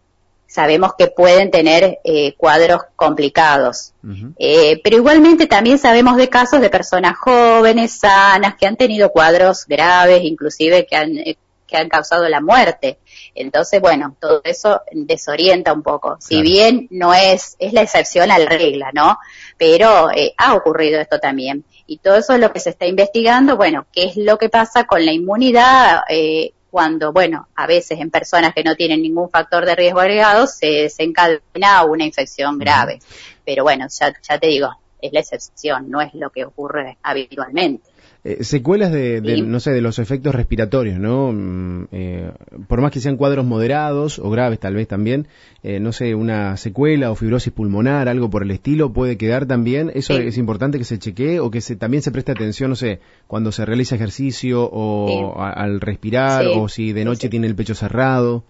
sabemos 0.54 0.92
que 0.96 1.08
pueden 1.08 1.50
tener 1.50 1.98
eh, 2.04 2.36
cuadros 2.38 2.82
complicados. 2.96 3.94
Eh, 4.38 4.80
pero 4.84 4.98
igualmente 4.98 5.48
también 5.48 5.80
sabemos 5.80 6.16
de 6.16 6.30
casos 6.30 6.62
de 6.62 6.70
personas 6.70 7.18
jóvenes, 7.18 7.98
sanas, 7.98 8.54
que 8.54 8.68
han 8.68 8.76
tenido 8.76 9.10
cuadros 9.10 9.66
graves, 9.66 10.22
inclusive 10.24 10.86
que 10.86 10.96
han, 10.96 11.18
eh, 11.18 11.38
que 11.66 11.76
han 11.76 11.90
causado 11.90 12.30
la 12.30 12.40
muerte. 12.40 13.00
Entonces, 13.34 13.82
bueno, 13.82 14.16
todo 14.22 14.42
eso 14.44 14.82
desorienta 14.92 15.74
un 15.74 15.82
poco. 15.82 16.18
Si 16.20 16.44
bien 16.44 16.88
no 16.92 17.16
es, 17.16 17.56
es 17.58 17.74
la 17.74 17.82
excepción 17.82 18.30
a 18.30 18.38
la 18.38 18.46
regla, 18.46 18.92
¿no? 18.94 19.18
Pero 19.58 20.10
ha 20.38 20.54
ocurrido 20.54 21.02
esto 21.02 21.18
también. 21.18 21.66
Y 21.88 21.98
todo 21.98 22.18
eso 22.18 22.34
es 22.34 22.40
lo 22.40 22.54
que 22.54 22.60
se 22.60 22.70
está 22.70 22.86
investigando, 22.86 23.58
bueno, 23.58 23.88
qué 23.92 24.04
es 24.04 24.18
lo 24.18 24.38
que 24.38 24.50
pasa 24.50 24.84
con 24.84 25.04
la 25.04 25.14
inmunidad 25.14 26.02
eh, 26.10 26.54
cuando, 26.74 27.14
bueno, 27.14 27.50
a 27.54 27.68
veces 27.68 28.00
en 28.00 28.10
personas 28.10 28.52
que 28.52 28.64
no 28.64 28.76
tienen 28.76 29.04
ningún 29.04 29.30
factor 29.30 29.64
de 29.64 29.76
riesgo 29.76 30.00
agregado 30.00 30.48
se 30.48 30.66
desencadena 30.66 31.84
una 31.86 32.04
infección 32.04 32.58
grave. 32.58 32.98
Pero 33.46 33.62
bueno, 33.62 33.86
ya, 33.88 34.12
ya 34.28 34.40
te 34.40 34.48
digo, 34.48 34.70
es 35.00 35.14
la 35.14 35.20
excepción, 35.20 35.88
no 35.92 36.02
es 36.02 36.16
lo 36.16 36.32
que 36.32 36.46
ocurre 36.46 36.98
habitualmente. 37.04 37.93
Eh, 38.26 38.46
secuelas 38.46 38.94
de, 38.94 39.20
no 39.46 39.60
sé, 39.60 39.72
de 39.72 39.82
los 39.82 40.00
efectos 40.00 40.34
respiratorios, 40.34 40.98
¿no? 40.98 41.34
Mm, 41.34 41.88
eh, 41.92 42.32
por 42.70 42.80
más 42.80 42.94
que 42.94 43.02
sean 43.02 43.18
cuadros 43.18 43.46
moderados 43.46 44.18
o 44.18 44.30
graves 44.30 44.60
tal 44.60 44.76
vez 44.76 44.88
también, 44.88 45.28
eh, 45.62 45.82
no 45.82 45.92
sé, 45.92 46.16
una 46.16 46.56
secuela 46.56 47.12
o 47.12 47.16
fibrosis 47.16 47.52
pulmonar, 47.52 48.08
algo 48.08 48.30
por 48.30 48.44
el 48.44 48.52
estilo, 48.52 48.94
puede 48.94 49.18
quedar 49.18 49.46
también. 49.46 49.92
Eso 49.94 50.14
es 50.14 50.38
importante 50.38 50.78
que 50.78 50.86
se 50.86 51.00
chequee 51.00 51.42
o 51.42 51.52
que 51.52 51.60
se, 51.60 51.76
también 51.76 52.02
se 52.02 52.12
preste 52.12 52.32
atención, 52.32 52.70
no 52.70 52.78
sé, 52.78 53.02
cuando 53.28 53.52
se 53.52 53.66
realiza 53.66 53.96
ejercicio 53.96 54.70
o 54.72 55.38
al 55.42 55.82
respirar 55.82 56.46
o 56.48 56.70
si 56.70 56.94
de 56.94 57.04
noche 57.04 57.28
tiene 57.28 57.48
el 57.48 57.56
pecho 57.56 57.76
cerrado. 57.76 58.46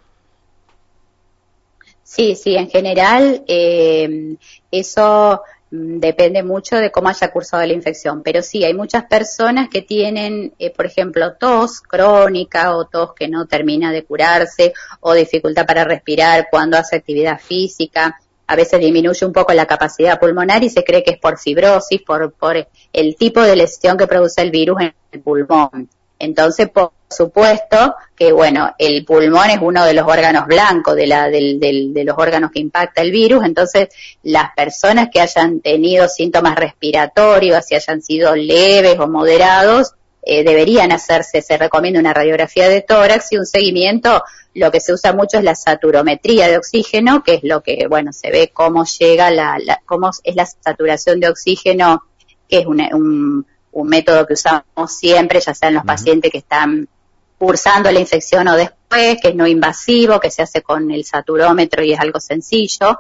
Sí, 2.04 2.36
sí, 2.36 2.56
en 2.56 2.70
general 2.70 3.44
eso 4.70 5.42
Mm, 5.42 5.53
depende 5.76 6.44
mucho 6.44 6.78
de 6.78 6.92
cómo 6.92 7.10
haya 7.10 7.32
cursado 7.32 7.66
la 7.66 7.74
infección. 7.74 8.22
Pero 8.22 8.44
sí, 8.44 8.64
hay 8.64 8.76
muchas 8.76 9.06
personas 9.06 9.70
que 9.70 9.82
tienen, 9.82 10.54
eh, 10.60 10.70
por 10.70 10.86
ejemplo, 10.86 11.34
tos 11.34 11.82
crónica 11.82 12.76
o 12.76 12.86
tos 12.86 13.14
que 13.16 13.28
no 13.28 13.48
termina 13.48 13.92
de 13.92 14.04
curarse 14.04 14.74
o 15.00 15.14
dificultad 15.14 15.66
para 15.66 15.84
respirar 15.84 16.48
cuando 16.52 16.78
hace 16.78 16.98
actividad 16.98 17.40
física. 17.40 18.20
A 18.46 18.56
veces 18.56 18.80
disminuye 18.80 19.26
un 19.26 19.34
poco 19.34 19.52
la 19.54 19.66
capacidad 19.66 20.20
pulmonar 20.20 20.64
y 20.64 20.70
se 20.70 20.84
cree 20.84 21.04
que 21.04 21.12
es 21.12 21.20
por 21.20 21.40
fibrosis, 21.40 22.04
por, 22.04 22.34
por 22.34 22.68
el 22.94 23.16
tipo 23.16 23.42
de 23.42 23.56
lesión 23.56 23.98
que 23.98 24.06
produce 24.06 24.42
el 24.42 24.52
virus 24.52 24.80
en 24.80 24.94
el 25.12 25.22
pulmón. 25.22 25.90
Entonces, 26.24 26.70
por 26.70 26.92
supuesto 27.10 27.96
que, 28.16 28.32
bueno, 28.32 28.74
el 28.78 29.06
pulmón 29.06 29.50
es 29.50 29.60
uno 29.62 29.86
de 29.86 29.94
los 29.94 30.08
órganos 30.08 30.48
blancos 30.48 30.96
de, 30.96 31.08
la, 31.08 31.30
de 31.30 32.04
los 32.06 32.18
órganos 32.18 32.52
que 32.52 32.60
impacta 32.60 33.02
el 33.02 33.12
virus, 33.12 33.46
entonces 33.46 33.90
las 34.24 34.54
personas 34.56 35.10
que 35.12 35.22
hayan 35.22 35.60
tenido 35.60 36.08
síntomas 36.08 36.56
respiratorios, 36.56 37.66
si 37.66 37.76
hayan 37.76 38.02
sido 38.02 38.36
leves 38.36 38.98
o 39.00 39.08
moderados, 39.08 39.94
eh, 40.26 40.46
deberían 40.46 40.94
hacerse, 40.94 41.42
se 41.42 41.58
recomienda 41.58 42.00
una 42.00 42.14
radiografía 42.14 42.70
de 42.70 42.82
tórax 42.82 43.34
y 43.34 43.38
un 43.38 43.46
seguimiento, 43.46 44.24
lo 44.54 44.72
que 44.72 44.80
se 44.80 44.94
usa 44.94 45.12
mucho 45.12 45.38
es 45.38 45.44
la 45.44 45.56
saturometría 45.56 46.48
de 46.48 46.58
oxígeno, 46.58 47.24
que 47.24 47.36
es 47.36 47.44
lo 47.44 47.62
que, 47.62 47.88
bueno, 47.90 48.14
se 48.14 48.32
ve 48.32 48.50
cómo 48.54 48.86
llega 48.86 49.30
la, 49.32 49.60
cómo 49.86 50.12
es 50.24 50.36
la 50.36 50.46
saturación 50.46 51.20
de 51.20 51.28
oxígeno, 51.28 52.04
que 52.48 52.60
es 52.60 52.66
un, 52.66 53.46
un 53.74 53.88
método 53.88 54.26
que 54.26 54.34
usamos 54.34 54.64
siempre, 54.88 55.40
ya 55.40 55.54
sea 55.54 55.70
en 55.70 55.76
los 55.76 55.84
pacientes 55.84 56.32
que 56.32 56.38
están 56.40 56.88
cursando 57.38 57.92
la 57.92 58.00
infección 58.00 58.48
o 58.48 58.56
después, 58.56 59.18
que 59.22 59.30
es 59.30 59.36
no 59.36 59.46
invasivo, 59.46 60.20
que 60.20 60.32
se 60.32 60.42
hace 60.42 60.62
con 60.62 60.90
el 60.92 61.04
saturómetro 61.04 61.84
y 61.84 61.94
es 61.94 62.00
algo 62.00 62.20
sencillo, 62.20 63.00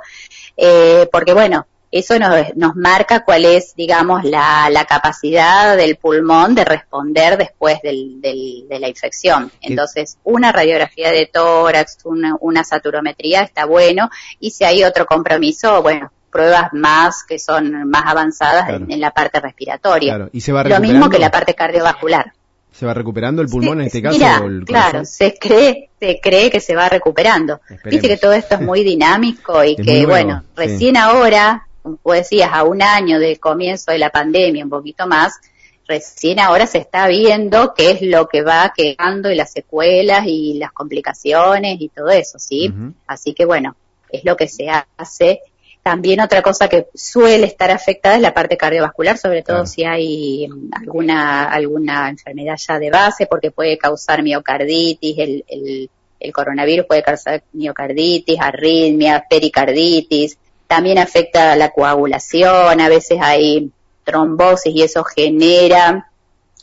eh, 0.57 1.07
porque 1.11 1.33
bueno, 1.33 1.65
eso 1.91 2.17
nos, 2.17 2.55
nos, 2.55 2.75
marca 2.75 3.23
cuál 3.23 3.45
es, 3.45 3.75
digamos, 3.75 4.23
la, 4.23 4.67
la, 4.71 4.85
capacidad 4.85 5.77
del 5.77 5.95
pulmón 5.97 6.55
de 6.55 6.65
responder 6.65 7.37
después 7.37 7.79
del, 7.83 8.19
del, 8.19 8.67
de 8.67 8.79
la 8.79 8.89
infección. 8.89 9.51
Entonces, 9.61 10.17
una 10.23 10.51
radiografía 10.51 11.11
de 11.11 11.27
tórax, 11.27 11.99
una, 12.05 12.35
una 12.39 12.63
saturometría 12.63 13.43
está 13.43 13.65
bueno, 13.65 14.09
y 14.39 14.49
si 14.49 14.63
hay 14.63 14.83
otro 14.83 15.05
compromiso, 15.05 15.83
bueno, 15.83 16.11
pruebas 16.33 16.73
más 16.73 17.23
que 17.23 17.37
son 17.37 17.89
más 17.89 18.03
avanzadas 18.07 18.67
en, 18.69 18.99
la 18.99 19.11
parte 19.11 19.39
respiratoria. 19.39 20.29
¿Y 20.33 20.41
se 20.41 20.51
va 20.51 20.63
Lo 20.63 20.79
mismo 20.79 21.09
que 21.09 21.19
la 21.19 21.31
parte 21.31 21.53
cardiovascular. 21.53 22.33
¿Se 22.73 22.87
va 22.87 22.93
recuperando 22.95 23.43
el 23.43 23.47
pulmón 23.49 23.81
en 23.81 23.87
este 23.87 24.01
caso? 24.01 24.17
claro, 24.65 25.05
se 25.05 25.35
cree, 25.39 25.91
se 25.99 26.19
cree 26.19 26.49
que 26.49 26.59
se 26.59 26.75
va 26.75 26.89
recuperando. 26.89 27.61
Viste 27.85 28.07
que 28.07 28.17
todo 28.17 28.33
esto 28.33 28.55
es 28.55 28.61
muy 28.61 28.83
dinámico 28.83 29.63
y 29.63 29.75
que, 29.75 30.05
bueno, 30.07 30.43
recién 30.55 30.97
ahora, 30.97 31.67
como 31.83 32.15
decías, 32.15 32.49
a 32.51 32.63
un 32.63 32.81
año 32.81 33.19
del 33.19 33.39
comienzo 33.39 33.91
de 33.91 33.99
la 33.99 34.09
pandemia, 34.09 34.63
un 34.63 34.71
poquito 34.71 35.05
más, 35.05 35.39
recién 35.87 36.39
ahora 36.39 36.65
se 36.65 36.79
está 36.79 37.07
viendo 37.07 37.75
qué 37.75 37.91
es 37.91 38.01
lo 38.01 38.27
que 38.27 38.41
va 38.41 38.73
quedando 38.75 39.29
y 39.29 39.35
las 39.35 39.51
secuelas 39.51 40.23
y 40.25 40.55
las 40.55 40.71
complicaciones 40.71 41.79
y 41.79 41.89
todo 41.89 42.09
eso, 42.09 42.39
¿sí? 42.39 42.73
Así 43.05 43.35
que 43.35 43.45
bueno, 43.45 43.75
es 44.09 44.23
lo 44.25 44.35
que 44.35 44.47
se 44.47 44.67
hace 44.97 45.41
también 45.83 46.21
otra 46.21 46.41
cosa 46.41 46.69
que 46.69 46.87
suele 46.95 47.45
estar 47.45 47.69
afectada 47.69 48.15
es 48.15 48.21
la 48.21 48.33
parte 48.33 48.55
cardiovascular, 48.55 49.17
sobre 49.17 49.43
todo 49.43 49.65
si 49.65 49.83
hay 49.83 50.47
alguna, 50.71 51.43
alguna 51.43 52.09
enfermedad 52.09 52.55
ya 52.55 52.79
de 52.79 52.89
base, 52.89 53.27
porque 53.27 53.51
puede 53.51 53.77
causar 53.77 54.23
miocarditis, 54.23 55.19
el, 55.19 55.43
el, 55.45 55.89
el 56.21 56.31
coronavirus 56.31 56.85
puede 56.85 57.03
causar 57.03 57.43
miocarditis, 57.51 58.39
arritmia, 58.39 59.25
pericarditis, 59.29 60.37
también 60.67 60.99
afecta 60.99 61.57
la 61.57 61.71
coagulación, 61.71 62.79
a 62.79 62.87
veces 62.87 63.19
hay 63.21 63.69
trombosis 64.05 64.73
y 64.73 64.83
eso 64.83 65.03
genera 65.03 66.09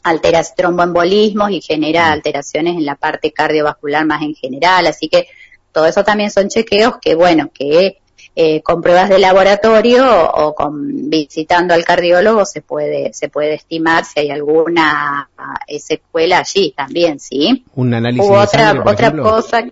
alteras, 0.02 0.54
tromboembolismos 0.54 1.50
y 1.50 1.60
genera 1.60 2.10
alteraciones 2.10 2.74
en 2.76 2.86
la 2.86 2.94
parte 2.94 3.32
cardiovascular 3.32 4.06
más 4.06 4.22
en 4.22 4.34
general, 4.34 4.86
así 4.86 5.10
que 5.10 5.28
todo 5.72 5.84
eso 5.84 6.02
también 6.04 6.30
son 6.30 6.48
chequeos 6.48 6.94
que, 7.02 7.14
bueno, 7.14 7.50
que 7.52 7.98
eh, 8.37 8.62
con 8.62 8.80
pruebas 8.80 9.08
de 9.08 9.18
laboratorio 9.18 10.30
o, 10.32 10.54
con 10.54 11.10
visitando 11.10 11.75
al 11.75 11.84
cardiólogo 11.84 12.44
se 12.44 12.62
puede 12.62 13.12
se 13.12 13.28
puede 13.28 13.54
estimar 13.54 14.04
si 14.04 14.20
hay 14.20 14.30
alguna 14.30 15.28
eh, 15.66 15.80
secuela 15.80 16.38
allí 16.38 16.72
también, 16.76 17.18
¿sí? 17.18 17.64
Un 17.75 17.92
análisis 17.94 18.28
de 18.28 18.37
otra 18.37 18.72
sangre, 18.72 18.90
otra 18.90 19.12
cosa 19.16 19.64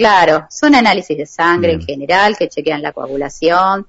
Claro, 0.00 0.46
son 0.48 0.74
análisis 0.74 1.14
de 1.14 1.26
sangre 1.26 1.72
en 1.72 1.82
general 1.82 2.34
que 2.34 2.48
chequean 2.48 2.80
la 2.80 2.92
coagulación. 2.92 3.86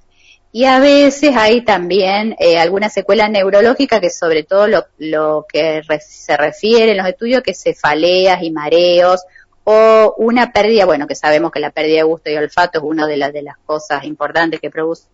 Y 0.52 0.66
a 0.66 0.80
veces 0.80 1.34
hay 1.38 1.62
también 1.62 2.36
eh, 2.38 2.60
alguna 2.60 2.90
secuela 2.90 3.30
neurológica 3.30 4.02
que 4.02 4.10
sobre 4.10 4.44
todo 4.44 4.68
lo, 4.68 4.86
lo 4.98 5.46
que 5.48 5.82
se 6.06 6.36
refiere 6.36 6.92
en 6.92 6.98
los 6.98 7.08
estudios 7.08 7.42
que 7.42 7.54
cefaleas 7.54 8.44
y 8.44 8.52
mareos 8.52 9.22
o 9.64 10.16
una 10.18 10.52
pérdida, 10.52 10.86
bueno, 10.86 11.08
que 11.08 11.16
sabemos 11.16 11.52
que 11.52 11.60
la 11.60 11.72
pérdida 11.72 11.98
de 11.98 12.04
gusto 12.04 12.30
y 12.30 12.36
olfato 12.36 12.80
es 12.80 12.84
una 12.84 13.06
de, 13.08 13.18
las 13.18 13.32
de 13.32 13.44
las 13.44 13.58
cosas 13.58 14.04
importantes 14.06 14.60
que 14.60 14.70
produce 14.70 15.08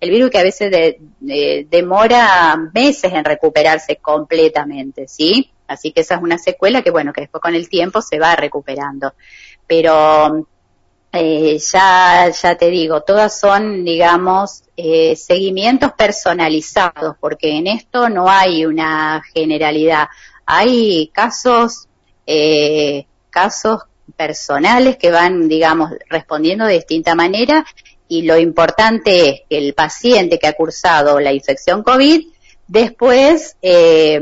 el 0.00 0.10
virus 0.10 0.30
que 0.30 0.38
a 0.38 0.42
veces 0.42 0.96
demora 1.70 2.56
meses 2.74 3.12
en 3.12 3.24
recuperarse 3.24 3.96
completamente, 3.96 5.08
¿sí? 5.08 5.50
Así 5.66 5.92
que 5.92 6.02
esa 6.02 6.16
es 6.16 6.22
una 6.22 6.38
secuela 6.38 6.82
que, 6.82 6.90
bueno, 6.90 7.12
que 7.12 7.22
después 7.22 7.40
con 7.40 7.54
el 7.54 7.68
tiempo 7.68 8.02
se 8.02 8.18
va 8.18 8.36
recuperando. 8.36 9.14
Pero 9.66 10.46
eh, 11.12 11.58
ya, 11.58 12.28
ya 12.30 12.56
te 12.56 12.70
digo, 12.70 13.02
todas 13.02 13.38
son, 13.38 13.84
digamos, 13.84 14.64
eh, 14.76 15.16
seguimientos 15.16 15.92
personalizados, 15.92 17.16
porque 17.18 17.56
en 17.56 17.66
esto 17.66 18.08
no 18.08 18.28
hay 18.28 18.66
una 18.66 19.22
generalidad. 19.32 20.08
Hay 20.44 21.10
casos, 21.14 21.88
eh, 22.26 23.06
casos 23.34 23.82
personales 24.16 24.96
que 24.96 25.10
van, 25.10 25.48
digamos, 25.48 25.90
respondiendo 26.08 26.66
de 26.66 26.74
distinta 26.74 27.16
manera 27.16 27.66
y 28.06 28.22
lo 28.22 28.38
importante 28.38 29.28
es 29.28 29.40
que 29.48 29.58
el 29.58 29.74
paciente 29.74 30.38
que 30.38 30.46
ha 30.46 30.52
cursado 30.52 31.18
la 31.18 31.32
infección 31.32 31.82
COVID 31.82 32.28
después 32.68 33.56
eh, 33.60 34.20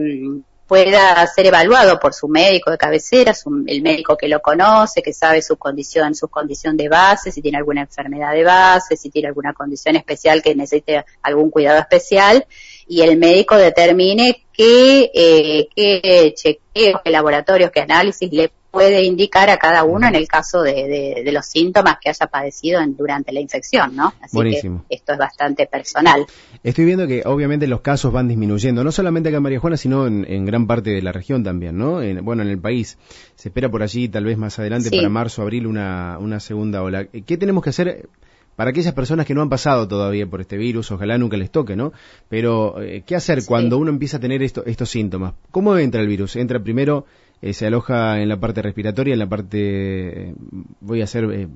pueda 0.66 1.26
ser 1.26 1.49
evaluado 1.49 2.00
por 2.00 2.14
su 2.14 2.26
médico 2.28 2.71
de 2.71 2.78
cabecera, 2.78 3.35
el 3.66 3.83
médico 3.83 4.16
que 4.16 4.28
lo 4.28 4.40
conoce, 4.40 5.02
que 5.02 5.12
sabe 5.12 5.42
su 5.42 5.59
condición, 5.59 6.14
su 6.14 6.28
condición 6.28 6.78
de 6.78 6.88
base, 6.88 7.31
si 7.31 7.42
tiene 7.42 7.59
alguna 7.59 7.83
enfermedad 7.83 8.33
de 8.33 8.45
base, 8.45 8.97
si 8.97 9.11
tiene 9.11 9.28
alguna 9.28 9.52
condición 9.52 9.97
especial 9.97 10.42
que 10.42 10.54
necesite 10.54 11.04
algún 11.21 11.50
cuidado 11.50 11.78
especial, 11.78 12.47
y 12.88 13.02
el 13.02 13.19
médico 13.19 13.57
determine 13.57 14.47
qué, 14.50 15.11
eh, 15.14 15.69
qué 15.76 16.33
chequeos, 16.35 17.02
qué 17.04 17.11
laboratorios, 17.11 17.71
qué 17.71 17.81
análisis 17.81 18.33
le 18.33 18.50
puede 18.73 19.05
indicar 19.05 19.50
a 19.50 19.59
cada 19.59 19.85
uno 19.85 20.09
en 20.09 20.14
el 20.14 20.26
caso 20.26 20.62
de, 20.62 21.23
los 21.31 21.47
síntomas 21.47 21.99
que 22.00 22.09
haya 22.09 22.26
padecido 22.26 22.81
durante 22.87 23.31
la 23.31 23.38
infección, 23.38 23.95
¿no? 23.95 24.14
Así 24.21 24.38
que 24.41 24.73
esto 24.88 25.12
es 25.12 25.19
bastante 25.19 25.67
personal. 25.67 26.26
Estoy 26.64 26.87
viendo 26.87 27.07
que 27.07 27.23
obviamente 27.25 27.67
los 27.67 27.83
casos 27.83 28.12
van 28.12 28.29
disminuyendo, 28.29 28.83
no 28.83 28.91
solamente 28.91 29.29
acá 29.29 29.37
en 29.37 29.43
María 29.43 29.61
Juana, 29.61 29.76
sino 29.76 30.07
en, 30.07 30.47
gran 30.47 30.67
parte 30.67 30.91
de 30.91 31.02
la 31.02 31.12
región 31.12 31.45
también, 31.45 31.76
¿no? 31.76 32.00
bueno, 32.23 32.43
en 32.43 32.49
el 32.49 32.59
país. 32.59 32.99
Se 33.37 33.50
espera 33.50 33.71
por 33.71 33.83
allí, 33.83 34.09
tal 34.09 34.25
vez 34.25 34.38
más 34.38 34.59
adelante, 34.59 34.91
para 34.91 35.09
marzo, 35.11 35.43
abril, 35.43 35.67
una, 35.67 36.17
una 36.19 36.41
segunda 36.41 36.83
ola. 36.83 37.05
¿Qué 37.07 37.37
tenemos 37.37 37.62
que 37.62 37.71
hacer? 37.71 38.09
para 38.57 38.71
aquellas 38.71 38.93
personas 38.93 39.26
que 39.26 39.35
no 39.35 39.43
han 39.43 39.49
pasado 39.49 39.88
todavía 39.88 40.26
por 40.26 40.41
este 40.41 40.57
virus, 40.57 40.91
ojalá 40.93 41.17
nunca 41.19 41.37
les 41.37 41.50
toque, 41.50 41.75
¿no? 41.75 41.93
Pero, 42.29 42.83
eh, 42.83 43.02
¿qué 43.07 43.17
hacer 43.17 43.45
cuando 43.47 43.79
uno 43.79 43.91
empieza 43.91 44.19
a 44.19 44.21
tener 44.21 44.43
estos 44.43 44.91
síntomas? 44.91 45.35
¿Cómo 45.50 45.76
entra 45.79 46.00
el 46.00 46.07
virus? 46.07 46.37
¿Entra 46.37 46.62
primero 46.62 47.07
eh, 47.45 47.55
se 47.55 47.67
aloja 47.67 48.21
en 48.21 48.29
la 48.29 48.39
parte 48.39 48.63
respiratoria, 48.63 49.15
en 49.15 49.19
la 49.19 49.29
parte, 49.29 49.59
eh, 49.59 50.35
voy 50.81 51.03
a 51.03 51.09
ser 51.09 51.25
eh, 51.25 51.49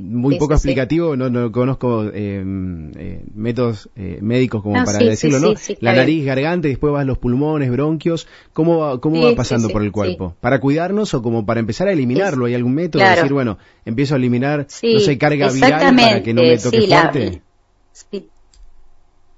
muy 0.00 0.36
poco 0.36 0.54
explicativo, 0.54 1.14
no, 1.14 1.30
no 1.30 1.52
conozco 1.52 2.10
métodos 2.12 3.88
médicos 3.94 4.64
como 4.64 4.84
para 4.84 4.98
decirlo, 4.98 5.38
¿no? 5.38 5.54
la 5.78 5.94
nariz, 5.94 6.26
garganta, 6.26 6.66
y 6.66 6.72
después 6.72 6.92
vas 6.92 7.06
los 7.06 7.18
pulmones, 7.18 7.70
bronquios, 7.70 8.26
¿cómo 8.52 8.78
va, 8.78 9.00
cómo 9.00 9.22
va 9.22 9.36
pasando 9.36 9.68
por 9.68 9.84
el 9.84 9.92
cuerpo? 9.92 10.34
¿Para 10.40 10.58
cuidarnos 10.58 11.14
o 11.14 11.22
como 11.22 11.46
para 11.46 11.60
empezar 11.60 11.86
a 11.86 11.92
eliminarlo? 11.92 12.46
¿Hay 12.46 12.54
algún 12.54 12.74
método? 12.74 13.04
de 13.04 13.10
Decir, 13.10 13.32
bueno, 13.32 13.58
empiezo 13.84 14.14
a 14.14 14.16
eliminar, 14.16 14.66
no 14.82 14.98
sé, 14.98 15.18
carga 15.18 15.52
viral 15.52 15.94
para 15.94 16.22
que 16.24 16.34
no 16.34 16.42
me 16.42 16.58
toque 16.58 16.82
fuerte. 16.88 17.42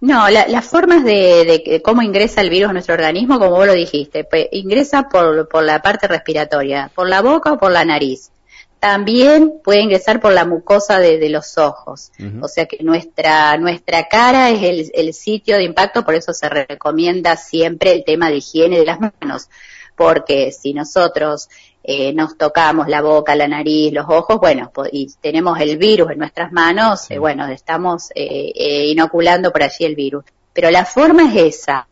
No, 0.04 0.28
las 0.28 0.66
formas 0.66 1.02
de, 1.02 1.80
cómo 1.82 2.02
ingresa 2.02 2.42
el 2.42 2.50
virus 2.50 2.68
a 2.68 2.72
nuestro 2.74 2.92
organismo, 2.92 3.38
como 3.38 3.52
vos 3.52 3.66
lo 3.66 3.72
dijiste, 3.72 4.24
pues 4.24 4.48
ingresa 4.52 5.08
por, 5.08 5.48
por 5.48 5.64
la 5.64 5.80
parte 5.80 6.06
respiratoria, 6.06 6.90
por 6.94 7.08
la 7.08 7.22
boca 7.22 7.54
o 7.54 7.58
por 7.58 7.72
la 7.72 7.86
nariz. 7.86 8.30
También 8.78 9.62
puede 9.64 9.80
ingresar 9.80 10.20
por 10.20 10.34
la 10.34 10.44
mucosa 10.44 10.98
de, 10.98 11.26
los 11.30 11.56
ojos. 11.56 12.12
O 12.42 12.48
sea 12.48 12.66
que 12.66 12.82
nuestra, 12.82 13.56
nuestra 13.56 14.06
cara 14.06 14.50
es 14.50 14.62
el, 14.62 14.90
el 14.92 15.14
sitio 15.14 15.56
de 15.56 15.64
impacto, 15.64 16.04
por 16.04 16.14
eso 16.14 16.34
se 16.34 16.50
recomienda 16.50 17.38
siempre 17.38 17.92
el 17.92 18.04
tema 18.04 18.28
de 18.28 18.36
higiene 18.36 18.80
de 18.80 18.84
las 18.84 18.98
manos. 19.00 19.48
Porque 19.96 20.52
si 20.52 20.74
nosotros 20.74 21.48
eh, 21.86 22.14
nos 22.14 22.38
tocamos 22.38 22.88
la 22.88 23.02
boca, 23.02 23.36
la 23.36 23.46
nariz, 23.46 23.92
los 23.92 24.06
ojos, 24.08 24.40
bueno, 24.40 24.72
y 24.90 25.06
tenemos 25.20 25.60
el 25.60 25.76
virus 25.76 26.12
en 26.12 26.18
nuestras 26.18 26.50
manos, 26.50 27.10
eh, 27.10 27.18
bueno, 27.18 27.46
estamos 27.48 28.10
eh, 28.14 28.86
inoculando 28.86 29.52
por 29.52 29.62
allí 29.62 29.84
el 29.84 29.94
virus. 29.94 30.24
Pero 30.54 30.70
la 30.70 30.86
forma 30.86 31.24
es 31.24 31.56
esa, 31.56 31.86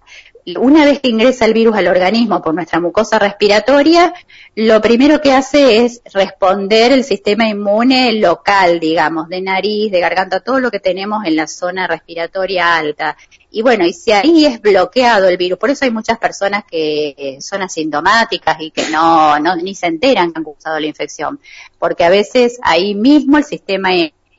una 0.56 0.84
vez 0.84 1.00
que 1.00 1.08
ingresa 1.08 1.44
el 1.44 1.54
virus 1.54 1.76
al 1.76 1.86
organismo 1.86 2.42
por 2.42 2.54
nuestra 2.54 2.80
mucosa 2.80 3.18
respiratoria, 3.18 4.12
lo 4.54 4.80
primero 4.80 5.20
que 5.20 5.32
hace 5.32 5.84
es 5.84 6.02
responder 6.12 6.92
el 6.92 7.04
sistema 7.04 7.48
inmune 7.48 8.12
local, 8.14 8.80
digamos, 8.80 9.28
de 9.28 9.40
nariz, 9.40 9.92
de 9.92 10.00
garganta, 10.00 10.40
todo 10.40 10.58
lo 10.60 10.70
que 10.70 10.80
tenemos 10.80 11.24
en 11.24 11.36
la 11.36 11.46
zona 11.46 11.86
respiratoria 11.86 12.76
alta. 12.76 13.16
Y 13.50 13.62
bueno, 13.62 13.84
y 13.86 13.92
si 13.92 14.12
ahí 14.12 14.46
es 14.46 14.60
bloqueado 14.60 15.28
el 15.28 15.36
virus, 15.36 15.58
por 15.58 15.70
eso 15.70 15.84
hay 15.84 15.90
muchas 15.90 16.18
personas 16.18 16.64
que 16.68 17.38
son 17.40 17.62
asintomáticas 17.62 18.56
y 18.60 18.70
que 18.70 18.88
no, 18.90 19.38
no 19.38 19.56
ni 19.56 19.74
se 19.74 19.86
enteran 19.86 20.32
que 20.32 20.38
han 20.38 20.44
causado 20.44 20.80
la 20.80 20.86
infección, 20.86 21.38
porque 21.78 22.04
a 22.04 22.10
veces 22.10 22.58
ahí 22.62 22.94
mismo 22.94 23.38
el 23.38 23.44
sistema 23.44 23.90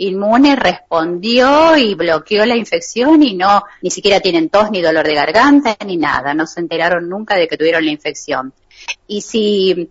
inmune 0.07 0.55
respondió 0.55 1.77
y 1.77 1.95
bloqueó 1.95 2.45
la 2.45 2.55
infección 2.55 3.23
y 3.23 3.35
no, 3.35 3.63
ni 3.81 3.89
siquiera 3.89 4.19
tienen 4.19 4.49
tos 4.49 4.71
ni 4.71 4.81
dolor 4.81 5.05
de 5.05 5.15
garganta 5.15 5.75
ni 5.85 5.97
nada, 5.97 6.33
no 6.33 6.45
se 6.45 6.59
enteraron 6.59 7.09
nunca 7.09 7.35
de 7.35 7.47
que 7.47 7.57
tuvieron 7.57 7.85
la 7.85 7.91
infección. 7.91 8.53
Y 9.07 9.21
si 9.21 9.89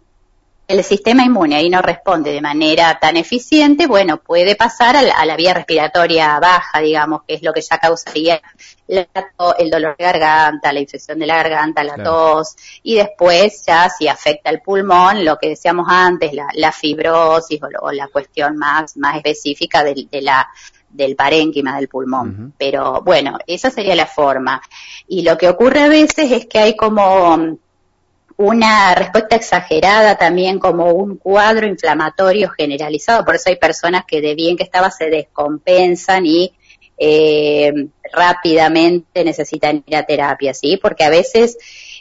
el 0.69 0.85
sistema 0.85 1.25
inmune 1.25 1.57
ahí 1.57 1.69
no 1.69 1.83
responde 1.83 2.33
de 2.33 2.41
manera 2.41 2.99
tan 3.01 3.17
eficiente, 3.17 3.87
bueno, 3.87 4.19
puede 4.19 4.57
pasar 4.57 4.97
a 4.97 5.25
la, 5.25 5.37
vía 5.37 5.55
respiratoria 5.55 6.39
baja, 6.41 6.81
digamos, 6.81 7.23
que 7.27 7.35
es 7.35 7.43
lo 7.43 7.53
que 7.53 7.61
ya 7.61 7.79
causaría 7.79 8.41
el 8.87 9.71
dolor 9.71 9.97
de 9.97 10.05
garganta, 10.05 10.73
la 10.73 10.81
infección 10.81 11.19
de 11.19 11.27
la 11.27 11.37
garganta, 11.37 11.85
la 11.85 12.03
tos, 12.03 12.57
y 12.83 12.95
después 12.95 13.65
ya 13.67 13.89
si 13.89 14.09
afecta 14.09 14.51
el 14.51 14.61
pulmón, 14.61 15.25
lo 15.25 15.37
que 15.37 15.51
decíamos 15.51 15.87
antes, 15.89 16.33
la, 16.33 16.73
fibrosis 16.73 17.61
o, 17.81 17.93
la 17.93 18.09
cuestión 18.09 18.57
más, 18.57 18.97
más 18.97 19.17
específica 19.17 19.83
de, 19.83 20.07
la 20.23 20.49
del 20.89 21.17
parénquima 21.17 21.77
del 21.77 21.89
pulmón. 21.89 22.55
Pero 22.57 23.03
bueno, 23.03 23.39
esa 23.47 23.71
sería 23.71 23.95
la 23.95 24.07
forma. 24.07 24.63
Y 25.09 25.23
lo 25.23 25.37
que 25.37 25.49
ocurre 25.49 25.81
a 25.81 25.89
veces 25.89 26.31
es 26.31 26.47
que 26.47 26.59
hay 26.59 26.77
como 26.77 27.59
una 28.37 28.95
respuesta 28.95 29.37
exagerada 29.37 30.17
también 30.17 30.59
como 30.59 30.93
un 30.93 31.17
cuadro 31.17 31.67
inflamatorio 31.67 32.51
generalizado. 32.51 33.25
Por 33.25 33.37
eso 33.37 33.51
hay 33.51 33.57
personas 33.57 34.05
que 34.07 34.21
de 34.21 34.35
bien 34.35 34.57
que 34.57 34.65
estaba 34.65 34.91
se 34.91 35.11
descompensan 35.11 36.27
y 36.27 36.53
eh, 36.99 37.73
rápidamente 38.13 39.25
necesitan 39.25 39.83
ir 39.87 39.97
a 39.97 40.05
terapia, 40.05 40.55
¿sí? 40.55 40.77
Porque 40.77 41.05
a 41.05 41.11
veces 41.11 41.57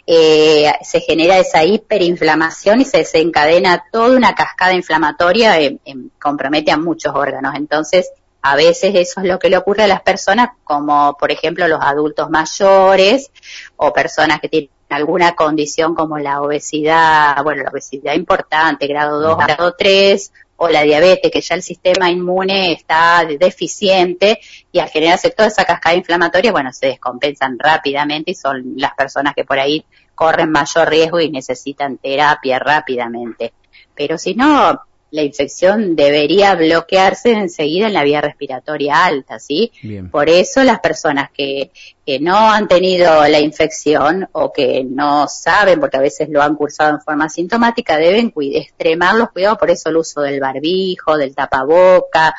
eh, 0.05 0.71
se 0.81 0.99
genera 0.99 1.37
esa 1.37 1.63
hiperinflamación 1.63 2.81
y 2.81 2.85
se 2.85 2.99
desencadena 2.99 3.85
toda 3.91 4.15
una 4.15 4.35
cascada 4.35 4.73
inflamatoria, 4.73 5.57
que 5.57 5.79
compromete 6.21 6.71
a 6.71 6.77
muchos 6.77 7.13
órganos. 7.15 7.55
Entonces, 7.55 8.11
a 8.41 8.55
veces 8.55 8.93
eso 8.95 9.21
es 9.21 9.27
lo 9.27 9.37
que 9.39 9.49
le 9.49 9.57
ocurre 9.57 9.83
a 9.83 9.87
las 9.87 10.01
personas, 10.01 10.49
como 10.63 11.15
por 11.19 11.31
ejemplo 11.31 11.67
los 11.67 11.79
adultos 11.81 12.29
mayores 12.29 13.31
o 13.77 13.93
personas 13.93 14.39
que 14.41 14.49
tienen 14.49 14.69
alguna 14.93 15.33
condición 15.35 15.95
como 15.95 16.17
la 16.17 16.41
obesidad, 16.41 17.35
bueno, 17.43 17.63
la 17.63 17.69
obesidad 17.69 18.13
importante, 18.13 18.87
grado 18.87 19.19
2, 19.19 19.37
grado 19.37 19.75
3, 19.77 20.31
o 20.63 20.69
la 20.69 20.83
diabetes, 20.83 21.31
que 21.31 21.41
ya 21.41 21.55
el 21.55 21.63
sistema 21.63 22.11
inmune 22.11 22.73
está 22.73 23.25
deficiente 23.25 24.39
y 24.71 24.77
al 24.77 24.89
generarse 24.89 25.31
toda 25.31 25.47
esa 25.47 25.65
cascada 25.65 25.95
inflamatoria, 25.95 26.51
bueno, 26.51 26.71
se 26.71 26.85
descompensan 26.85 27.57
rápidamente 27.57 28.31
y 28.31 28.35
son 28.35 28.73
las 28.75 28.93
personas 28.93 29.33
que 29.33 29.43
por 29.43 29.57
ahí 29.57 29.83
corren 30.13 30.51
mayor 30.51 30.87
riesgo 30.87 31.19
y 31.19 31.31
necesitan 31.31 31.97
terapia 31.97 32.59
rápidamente. 32.59 33.53
Pero 33.95 34.19
si 34.19 34.35
no, 34.35 34.81
la 35.11 35.23
infección 35.23 35.95
debería 35.95 36.55
bloquearse 36.55 37.33
enseguida 37.33 37.87
en 37.87 37.93
la 37.93 38.03
vía 38.03 38.21
respiratoria 38.21 39.05
alta, 39.05 39.39
¿sí? 39.39 39.71
Por 40.09 40.29
eso 40.29 40.63
las 40.63 40.79
personas 40.79 41.29
que, 41.31 41.71
que 42.05 42.19
no 42.19 42.49
han 42.49 42.69
tenido 42.69 43.27
la 43.27 43.41
infección 43.41 44.29
o 44.31 44.53
que 44.53 44.85
no 44.85 45.27
saben, 45.27 45.81
porque 45.81 45.97
a 45.97 46.01
veces 46.01 46.29
lo 46.29 46.41
han 46.41 46.55
cursado 46.55 46.91
en 46.91 47.01
forma 47.01 47.27
sintomática, 47.27 47.97
deben 47.97 48.33
extremar 48.53 49.15
los 49.15 49.31
cuidados, 49.31 49.57
por 49.57 49.69
eso 49.69 49.89
el 49.89 49.97
uso 49.97 50.21
del 50.21 50.39
barbijo, 50.39 51.17
del 51.17 51.35
tapaboca, 51.35 52.33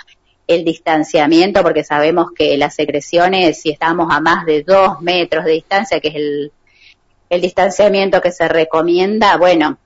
el 0.46 0.64
distanciamiento, 0.64 1.62
porque 1.62 1.84
sabemos 1.84 2.32
que 2.34 2.56
las 2.56 2.74
secreciones, 2.74 3.60
si 3.60 3.70
estamos 3.70 4.08
a 4.10 4.20
más 4.20 4.46
de 4.46 4.62
dos 4.62 5.02
metros 5.02 5.44
de 5.44 5.52
distancia, 5.52 6.00
que 6.00 6.08
es 6.08 6.14
el, 6.14 6.52
el 7.28 7.40
distanciamiento 7.42 8.22
que 8.22 8.32
se 8.32 8.48
recomienda, 8.48 9.36
bueno, 9.36 9.76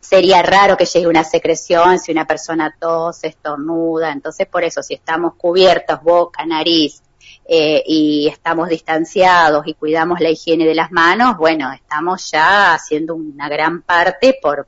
sería 0.00 0.42
raro 0.42 0.76
que 0.76 0.86
llegue 0.86 1.06
una 1.06 1.24
secreción 1.24 1.98
si 1.98 2.10
una 2.10 2.26
persona 2.26 2.74
tose, 2.80 3.28
estornuda. 3.28 4.12
Entonces, 4.12 4.46
por 4.46 4.64
eso, 4.64 4.82
si 4.82 4.94
estamos 4.94 5.34
cubiertos, 5.34 6.02
boca, 6.02 6.44
nariz, 6.46 7.02
eh, 7.46 7.82
y 7.86 8.28
estamos 8.28 8.68
distanciados 8.68 9.66
y 9.66 9.74
cuidamos 9.74 10.20
la 10.20 10.30
higiene 10.30 10.66
de 10.66 10.74
las 10.74 10.92
manos, 10.92 11.36
bueno, 11.36 11.72
estamos 11.72 12.30
ya 12.30 12.74
haciendo 12.74 13.14
una 13.14 13.48
gran 13.48 13.82
parte 13.82 14.38
por, 14.40 14.66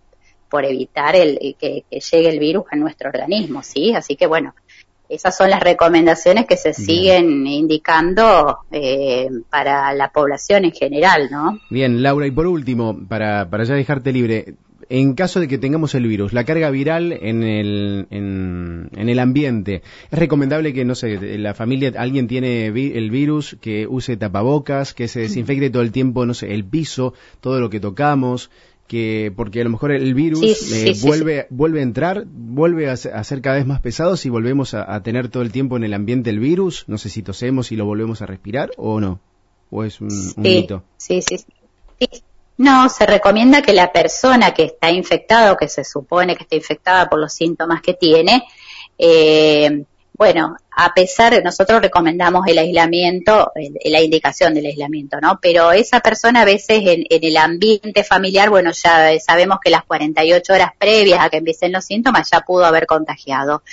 por 0.49 0.65
evitar 0.65 1.15
el, 1.15 1.39
que, 1.59 1.85
llegue 1.91 2.29
el 2.29 2.39
virus 2.39 2.65
a 2.71 2.77
nuestro 2.77 3.09
organismo, 3.09 3.63
¿sí? 3.63 3.95
Así 3.95 4.17
que 4.17 4.27
bueno, 4.27 4.55
esas 5.09 5.37
son 5.37 5.51
las 5.51 5.61
recomendaciones 5.61 6.47
que 6.47 6.57
se 6.57 6.75
siguen 6.75 7.47
indicando 7.47 8.59
eh, 8.73 9.29
para 9.49 9.93
la 9.95 10.11
población 10.11 10.65
en 10.65 10.73
general, 10.73 11.29
¿no? 11.31 11.61
Bien, 11.71 12.03
Laura, 12.03 12.27
y 12.27 12.33
por 12.33 12.47
último, 12.47 12.99
para, 13.09 13.49
para 13.49 13.63
ya 13.65 13.75
dejarte 13.75 14.13
libre, 14.13 14.57
en 14.89 15.15
caso 15.15 15.41
de 15.41 15.49
que 15.49 15.59
tengamos 15.59 15.95
el 15.95 16.07
virus, 16.07 16.33
la 16.33 16.45
carga 16.45 16.71
viral 16.71 17.13
en 17.13 17.43
el, 17.43 18.07
en, 18.11 18.89
el 18.95 19.19
ambiente, 19.19 19.83
es 20.11 20.19
recomendable 20.19 20.73
que, 20.73 20.85
no 20.85 20.95
sé, 20.95 21.39
la 21.39 21.55
familia, 21.55 21.93
alguien 21.97 22.27
tiene 22.27 22.67
el 22.67 23.11
virus, 23.11 23.57
que 23.61 23.87
use 23.87 24.17
tapabocas, 24.17 24.95
que 24.95 25.09
se 25.09 25.21
desinfecte 25.21 25.71
todo 25.71 25.83
el 25.83 25.93
tiempo, 25.93 26.27
no 26.27 26.35
sé, 26.35 26.55
el 26.55 26.65
piso, 26.65 27.15
todo 27.41 27.61
lo 27.61 27.71
que 27.71 27.81
tocamos, 27.81 28.51
que 28.87 29.33
porque 29.35 29.61
a 29.61 29.65
lo 29.65 29.71
mejor 29.71 29.93
el 29.93 30.15
virus 30.15 30.73
eh, 30.73 30.93
vuelve 31.03 31.47
vuelve 31.51 31.81
a 31.81 31.83
entrar, 31.83 32.27
vuelve 32.27 32.91
a, 32.91 32.97
ser 32.97 33.41
cada 33.41 33.57
vez 33.57 33.67
más 33.67 33.81
pesado 33.81 34.17
si 34.17 34.29
volvemos 34.29 34.75
a, 34.75 35.03
tener 35.03 35.29
todo 35.29 35.43
el 35.43 35.53
tiempo 35.53 35.77
en 35.77 35.85
el 35.85 35.95
ambiente 35.95 36.31
el 36.31 36.41
virus, 36.41 36.85
no 36.89 36.99
sé 36.99 37.09
si 37.09 37.23
tosemos 37.23 37.73
y 37.73 37.77
lo 37.77 37.87
volvemos 37.87 38.21
a 38.23 38.27
respirar 38.27 38.71
o 38.77 39.01
no, 39.01 39.21
o 39.71 39.85
es 39.85 40.01
un, 40.01 40.11
un 40.11 40.43
mito. 40.43 40.85
Sí, 40.99 41.23
sí, 41.23 41.39
sí. 41.39 41.47
No, 42.63 42.89
se 42.89 43.07
recomienda 43.07 43.61
que 43.61 43.73
la 43.73 43.91
persona 43.91 44.55
que 44.55 44.63
está 44.63 44.89
infectada 44.89 45.51
o 45.51 45.57
que 45.57 45.67
se 45.67 45.83
supone 45.83 46.37
que 46.37 46.45
está 46.45 46.55
infectada 46.55 47.11
por 47.11 47.19
los 47.19 47.33
síntomas 47.33 47.83
que 47.83 47.95
tiene, 47.95 48.45
eh, 48.97 49.83
bueno, 50.13 50.57
a 50.71 50.95
pesar 50.95 51.35
de 51.35 51.43
nosotros 51.43 51.83
recomendamos 51.83 52.47
el 52.47 52.59
aislamiento, 52.59 53.51
la 53.87 54.01
indicación 54.01 54.55
del 54.55 54.67
aislamiento, 54.67 55.21
¿no? 55.21 55.41
Pero 55.43 55.73
esa 55.73 55.99
persona 55.99 56.43
a 56.43 56.45
veces 56.45 56.83
en, 56.87 57.05
el 57.11 57.37
ambiente 57.37 58.05
familiar, 58.05 58.49
bueno, 58.49 58.71
ya 58.71 59.19
sabemos 59.19 59.59
que 59.61 59.71
las 59.71 59.83
48 59.83 60.53
horas 60.53 60.71
previas 60.79 61.19
a 61.19 61.31
que 61.31 61.39
empiecen 61.39 61.73
los 61.73 61.85
síntomas 61.85 62.31
ya 62.31 62.43
pudo 62.43 62.65
haber 62.65 62.87
contagiado. 62.87 63.65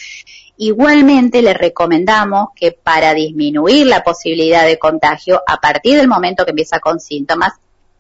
Igualmente 0.58 1.44
le 1.44 1.54
recomendamos 1.54 2.48
que 2.56 2.72
para 2.72 3.14
disminuir 3.14 3.86
la 3.86 4.04
posibilidad 4.04 4.66
de 4.66 4.80
contagio, 4.80 5.44
a 5.46 5.58
partir 5.58 5.96
del 5.96 6.08
momento 6.08 6.44
que 6.44 6.52
empieza 6.52 6.80
con 6.80 7.00
síntomas, 7.00 7.54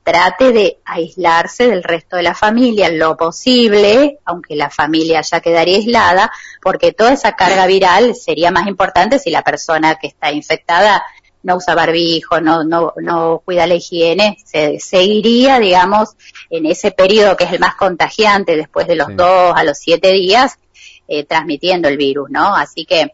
trate 0.09 0.51
de 0.51 0.79
aislarse 0.85 1.67
del 1.67 1.83
resto 1.83 2.15
de 2.15 2.23
la 2.23 2.33
familia 2.33 2.89
lo 2.89 3.15
posible, 3.15 4.17
aunque 4.25 4.55
la 4.55 4.71
familia 4.71 5.21
ya 5.21 5.39
quedaría 5.39 5.77
aislada, 5.77 6.31
porque 6.63 6.93
toda 6.93 7.13
esa 7.13 7.33
carga 7.33 7.67
viral 7.67 8.15
sería 8.15 8.49
más 8.49 8.65
importante 8.65 9.19
si 9.19 9.29
la 9.29 9.43
persona 9.43 9.95
que 10.01 10.07
está 10.07 10.31
infectada 10.31 11.03
no 11.43 11.57
usa 11.57 11.75
barbijo, 11.75 12.41
no, 12.41 12.63
no, 12.63 12.93
no 12.97 13.43
cuida 13.45 13.67
la 13.67 13.75
higiene, 13.75 14.39
se 14.43 14.79
seguiría, 14.79 15.59
digamos, 15.59 16.15
en 16.49 16.65
ese 16.65 16.89
periodo 16.89 17.37
que 17.37 17.43
es 17.43 17.53
el 17.53 17.59
más 17.59 17.75
contagiante, 17.75 18.57
después 18.57 18.87
de 18.87 18.95
los 18.95 19.15
dos 19.15 19.53
a 19.55 19.63
los 19.63 19.77
siete 19.77 20.11
días, 20.11 20.57
eh, 21.07 21.23
transmitiendo 21.23 21.87
el 21.87 21.97
virus, 21.97 22.31
¿no? 22.31 22.55
Así 22.55 22.85
que 22.85 23.13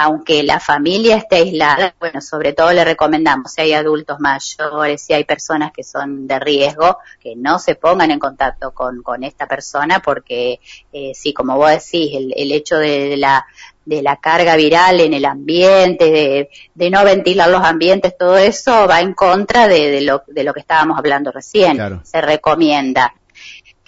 aunque 0.00 0.44
la 0.44 0.60
familia 0.60 1.16
esté 1.16 1.38
aislada, 1.38 1.92
bueno, 1.98 2.20
sobre 2.20 2.52
todo 2.52 2.72
le 2.72 2.84
recomendamos, 2.84 3.50
si 3.50 3.62
hay 3.62 3.72
adultos 3.72 4.20
mayores, 4.20 5.02
si 5.02 5.12
hay 5.12 5.24
personas 5.24 5.72
que 5.72 5.82
son 5.82 6.28
de 6.28 6.38
riesgo, 6.38 6.98
que 7.20 7.34
no 7.34 7.58
se 7.58 7.74
pongan 7.74 8.12
en 8.12 8.20
contacto 8.20 8.70
con, 8.70 9.02
con 9.02 9.24
esta 9.24 9.48
persona, 9.48 9.98
porque 9.98 10.60
eh, 10.92 11.10
sí, 11.16 11.34
como 11.34 11.56
vos 11.56 11.70
decís, 11.70 12.12
el, 12.14 12.32
el 12.36 12.52
hecho 12.52 12.76
de, 12.76 13.16
la 13.16 13.44
de 13.84 14.00
la 14.00 14.18
carga 14.18 14.54
viral 14.54 15.00
en 15.00 15.14
el 15.14 15.24
ambiente, 15.24 16.12
de, 16.12 16.50
de, 16.76 16.90
no 16.90 17.02
ventilar 17.02 17.50
los 17.50 17.64
ambientes, 17.64 18.16
todo 18.16 18.36
eso 18.36 18.86
va 18.86 19.00
en 19.00 19.14
contra 19.14 19.66
de, 19.66 19.90
de, 19.90 20.02
lo, 20.02 20.22
de 20.28 20.44
lo 20.44 20.54
que 20.54 20.60
estábamos 20.60 20.96
hablando 20.96 21.32
recién. 21.32 22.00
Se 22.04 22.20
recomienda 22.20 23.14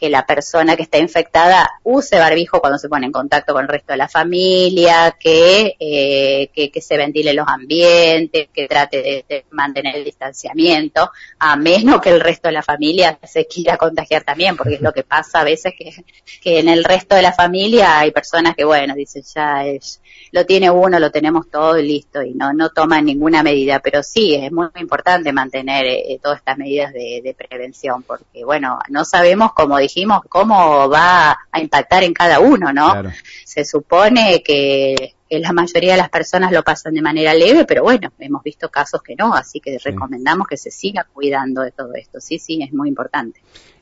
que 0.00 0.08
la 0.08 0.24
persona 0.24 0.76
que 0.76 0.82
está 0.82 0.96
infectada 0.96 1.70
use 1.84 2.18
barbijo 2.18 2.58
cuando 2.58 2.78
se 2.78 2.88
pone 2.88 3.04
en 3.04 3.12
contacto 3.12 3.52
con 3.52 3.62
el 3.62 3.68
resto 3.68 3.92
de 3.92 3.98
la 3.98 4.08
familia, 4.08 5.14
que, 5.20 5.76
eh, 5.78 6.48
que, 6.54 6.80
se 6.80 6.96
ventile 6.96 7.34
los 7.34 7.46
ambientes, 7.46 8.48
que 8.52 8.66
trate 8.66 9.24
de, 9.28 9.44
mantener 9.50 9.96
el 9.96 10.04
distanciamiento, 10.04 11.10
a 11.38 11.56
menos 11.56 12.00
que 12.00 12.08
el 12.08 12.20
resto 12.20 12.48
de 12.48 12.52
la 12.52 12.62
familia 12.62 13.18
se 13.24 13.46
quiera 13.46 13.76
contagiar 13.76 14.24
también, 14.24 14.56
porque 14.56 14.76
es 14.76 14.80
lo 14.80 14.92
que 14.92 15.02
pasa 15.02 15.40
a 15.40 15.44
veces 15.44 15.74
que, 15.76 15.92
que 16.40 16.60
en 16.60 16.70
el 16.70 16.82
resto 16.82 17.14
de 17.14 17.22
la 17.22 17.34
familia 17.34 17.98
hay 17.98 18.10
personas 18.10 18.56
que, 18.56 18.64
bueno, 18.64 18.94
dicen 18.94 19.22
ya 19.34 19.66
es, 19.66 20.00
lo 20.32 20.46
tiene 20.46 20.70
uno, 20.70 20.98
lo 20.98 21.10
tenemos 21.10 21.50
todo 21.50 21.78
y 21.78 21.86
listo, 21.86 22.22
y 22.22 22.32
no, 22.32 22.54
no 22.54 22.70
toman 22.70 23.04
ninguna 23.04 23.42
medida, 23.42 23.80
pero 23.80 24.02
sí, 24.02 24.34
es 24.34 24.50
muy, 24.50 24.68
importante 24.76 25.30
mantener 25.32 25.84
eh, 25.84 26.18
todas 26.22 26.38
estas 26.38 26.56
medidas 26.56 26.94
de, 26.94 27.20
de 27.22 27.34
prevención, 27.34 28.02
porque, 28.02 28.44
bueno, 28.46 28.78
no 28.88 29.04
sabemos 29.04 29.52
cómo 29.52 29.76
dijimos 29.90 30.20
cómo 30.29 30.88
va 30.88 31.37
a 31.50 31.61
impactar 31.61 32.05
en 32.05 32.14
cada 32.14 32.38
uno, 32.38 32.72
¿no? 32.72 33.11
Se 33.44 33.64
supone 33.64 34.42
que, 34.42 35.14
la 35.31 35.53
mayoría 35.53 35.92
de 35.92 35.98
las 35.98 36.11
personas 36.11 36.50
lo 36.50 36.64
pasan 36.64 36.94
de 36.94 37.03
manera 37.03 37.33
leve, 37.35 37.64
pero 37.64 37.85
bueno, 37.85 38.12
hemos 38.18 38.42
visto 38.42 38.68
casos 38.68 39.00
que 39.00 39.14
no, 39.14 39.33
así 39.33 39.61
que 39.61 39.79
recomendamos 39.79 40.48
que 40.48 40.57
se 40.57 40.72
siga 40.72 41.07
cuidando 41.12 41.62
de 41.62 41.70
todo 41.70 41.94
esto. 41.94 42.20
Sí, 42.20 42.40
sí, 42.40 42.61
es 42.62 42.72
muy 42.72 42.88
importante. 42.88 43.40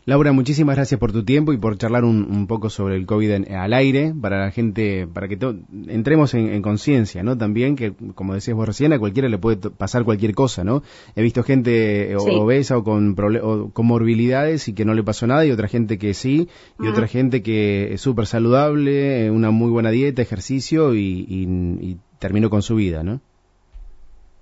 Laura, 0.09 0.33
muchísimas 0.33 0.75
gracias 0.75 0.99
por 0.99 1.13
tu 1.13 1.23
tiempo 1.23 1.53
y 1.53 1.59
por 1.59 1.77
charlar 1.77 2.03
un, 2.03 2.47
poco 2.47 2.71
sobre 2.71 2.97
el 2.97 3.05
COVID 3.05 3.51
al 3.51 3.75
aire, 3.75 4.15
para 4.19 4.43
la 4.43 4.51
gente, 4.51 5.07
para 5.07 5.29
que 5.29 5.39
entremos 5.87 6.33
en, 6.33 6.63
conciencia, 6.63 7.23
¿no? 7.23 7.37
También 7.37 7.77
que, 7.77 7.93
como 8.15 8.33
decías 8.33 8.57
vos 8.57 8.67
recién, 8.67 8.95
a 8.95 8.99
cualquiera 8.99 9.29
le 9.29 9.37
puede 9.37 9.69
pasar 9.69 10.05
cualquier 10.05 10.35
cosa, 10.35 10.65
¿no? 10.65 10.83
He 11.15 11.21
visto 11.21 11.43
gente 11.43 12.17
obesa 12.17 12.79
o 12.79 12.85
con, 12.85 13.15
con 13.15 13.87
morbilidades 13.87 14.67
y 14.69 14.73
que 14.73 14.87
no 14.87 14.95
le 14.95 15.05
pasó 15.05 15.27
nada 15.27 15.45
y 15.45 15.51
otra 15.51 15.69
gente 15.69 15.99
que 15.99 16.15
sí, 16.15 16.49
y 16.81 16.87
otra 16.87 17.07
gente 17.07 17.43
que 17.43 17.93
es 17.93 18.01
súper 18.01 18.25
saludable, 18.25 19.31
una 19.31 19.51
muy 19.51 19.69
buena 19.69 19.91
dieta, 19.91 20.23
ejercicio 20.23 20.95
y, 20.95 21.27
y 21.29 21.99
terminó 22.19 22.49
con 22.49 22.63
su 22.63 22.77
vida, 22.77 23.03
¿no? 23.03 23.21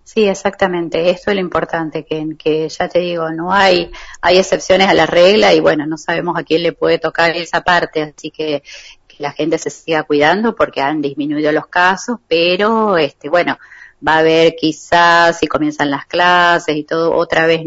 Sí, 0.06 0.28
exactamente. 0.28 1.10
Esto 1.10 1.32
es 1.32 1.34
lo 1.34 1.40
importante, 1.40 2.04
que, 2.04 2.36
que 2.38 2.68
ya 2.68 2.88
te 2.88 3.00
digo, 3.00 3.28
no 3.32 3.52
hay, 3.52 3.90
hay 4.20 4.38
excepciones 4.38 4.86
a 4.86 4.94
la 4.94 5.04
regla 5.04 5.52
y 5.52 5.58
bueno, 5.58 5.84
no 5.84 5.98
sabemos 5.98 6.38
a 6.38 6.44
quién 6.44 6.62
le 6.62 6.72
puede 6.72 7.00
tocar 7.00 7.36
esa 7.36 7.62
parte, 7.62 8.02
así 8.02 8.30
que 8.30 8.62
que 9.08 9.22
la 9.22 9.32
gente 9.32 9.58
se 9.58 9.70
siga 9.70 10.04
cuidando 10.04 10.54
porque 10.54 10.80
han 10.80 11.02
disminuido 11.02 11.50
los 11.50 11.66
casos, 11.66 12.18
pero 12.28 12.96
este, 12.98 13.28
bueno, 13.28 13.58
va 14.06 14.14
a 14.14 14.18
haber 14.18 14.54
quizás 14.54 15.40
si 15.40 15.48
comienzan 15.48 15.90
las 15.90 16.06
clases 16.06 16.76
y 16.76 16.84
todo 16.84 17.12
otra 17.12 17.46
vez, 17.46 17.62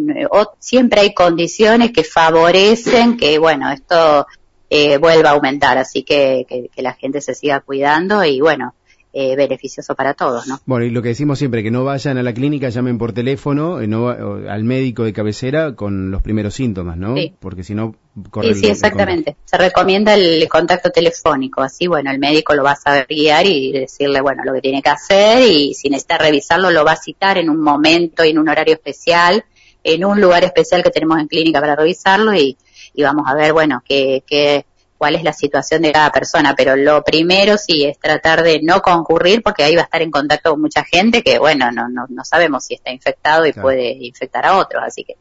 siempre 0.59 1.01
hay 1.01 1.13
condiciones 1.13 1.91
que 1.91 2.05
favorecen 2.05 3.17
que 3.17 3.37
bueno, 3.37 3.69
esto 3.69 4.27
eh, 4.69 4.97
vuelva 4.97 5.31
a 5.31 5.33
aumentar, 5.33 5.77
así 5.77 6.03
que, 6.03 6.69
que 6.73 6.81
la 6.81 6.93
gente 6.93 7.19
se 7.19 7.35
siga 7.35 7.59
cuidando 7.59 8.23
y 8.23 8.39
bueno, 8.39 8.75
eh, 9.11 9.35
beneficioso 9.35 9.95
para 9.95 10.13
todos, 10.13 10.47
¿no? 10.47 10.59
Bueno, 10.65 10.85
y 10.85 10.91
lo 10.91 11.01
que 11.01 11.09
decimos 11.09 11.39
siempre, 11.39 11.63
que 11.63 11.71
no 11.71 11.83
vayan 11.83 12.17
a 12.19 12.23
la 12.23 12.33
clínica, 12.33 12.69
llamen 12.69 12.99
por 12.99 13.11
teléfono, 13.11 13.81
eh, 13.81 13.87
no, 13.87 14.09
al 14.09 14.63
médico 14.63 15.03
de 15.03 15.13
cabecera 15.13 15.75
con 15.75 16.11
los 16.11 16.21
primeros 16.21 16.53
síntomas, 16.53 16.95
¿no? 16.95 17.15
Sí. 17.15 17.33
Porque 17.39 17.63
si 17.63 17.73
no, 17.73 17.95
corre 18.29 18.53
Sí, 18.53 18.61
sí, 18.61 18.67
exactamente. 18.67 19.35
Se 19.45 19.57
recomienda 19.57 20.13
el 20.13 20.47
contacto 20.47 20.91
telefónico, 20.91 21.61
así, 21.61 21.87
bueno, 21.87 22.11
el 22.11 22.19
médico 22.19 22.53
lo 22.53 22.63
va 22.63 22.73
a 22.73 22.75
saber 22.75 23.07
guiar 23.09 23.47
y 23.47 23.71
decirle, 23.71 24.21
bueno, 24.21 24.43
lo 24.45 24.53
que 24.53 24.61
tiene 24.61 24.81
que 24.83 24.89
hacer 24.89 25.41
y 25.41 25.73
si 25.73 25.89
necesita 25.89 26.19
revisarlo, 26.19 26.69
lo 26.69 26.85
va 26.85 26.91
a 26.91 27.01
citar 27.01 27.39
en 27.39 27.49
un 27.49 27.61
momento 27.61 28.23
y 28.23 28.29
en 28.29 28.37
un 28.37 28.47
horario 28.47 28.75
especial, 28.75 29.43
en 29.83 30.05
un 30.05 30.21
lugar 30.21 30.43
especial 30.43 30.83
que 30.83 30.91
tenemos 30.91 31.19
en 31.19 31.27
clínica 31.27 31.59
para 31.59 31.75
revisarlo 31.75 32.35
y, 32.35 32.57
y 32.93 33.01
vamos 33.01 33.25
a 33.27 33.33
ver, 33.33 33.53
bueno, 33.53 33.81
qué, 33.83 34.23
qué 34.27 34.65
cuál 34.99 35.15
es 35.15 35.23
la 35.23 35.33
situación 35.33 35.81
de 35.81 35.93
cada 35.93 36.11
persona, 36.11 36.53
pero 36.55 36.75
lo 36.75 37.03
primero 37.03 37.57
sí 37.57 37.85
es 37.85 37.97
tratar 37.97 38.43
de 38.43 38.59
no 38.61 38.81
concurrir 38.81 39.41
porque 39.41 39.63
ahí 39.63 39.73
va 39.73 39.81
a 39.81 39.85
estar 39.85 40.01
en 40.01 40.11
contacto 40.11 40.51
con 40.51 40.61
mucha 40.61 40.83
gente 40.83 41.23
que, 41.23 41.39
bueno, 41.39 41.71
no, 41.71 41.87
no, 41.87 42.05
no 42.09 42.25
sabemos 42.25 42.65
si 42.65 42.75
está 42.75 42.91
infectado 42.91 43.45
y 43.45 43.53
puede 43.53 43.93
infectar 43.93 44.45
a 44.45 44.57
otros, 44.57 44.83
así 44.85 45.05
que 45.05 45.15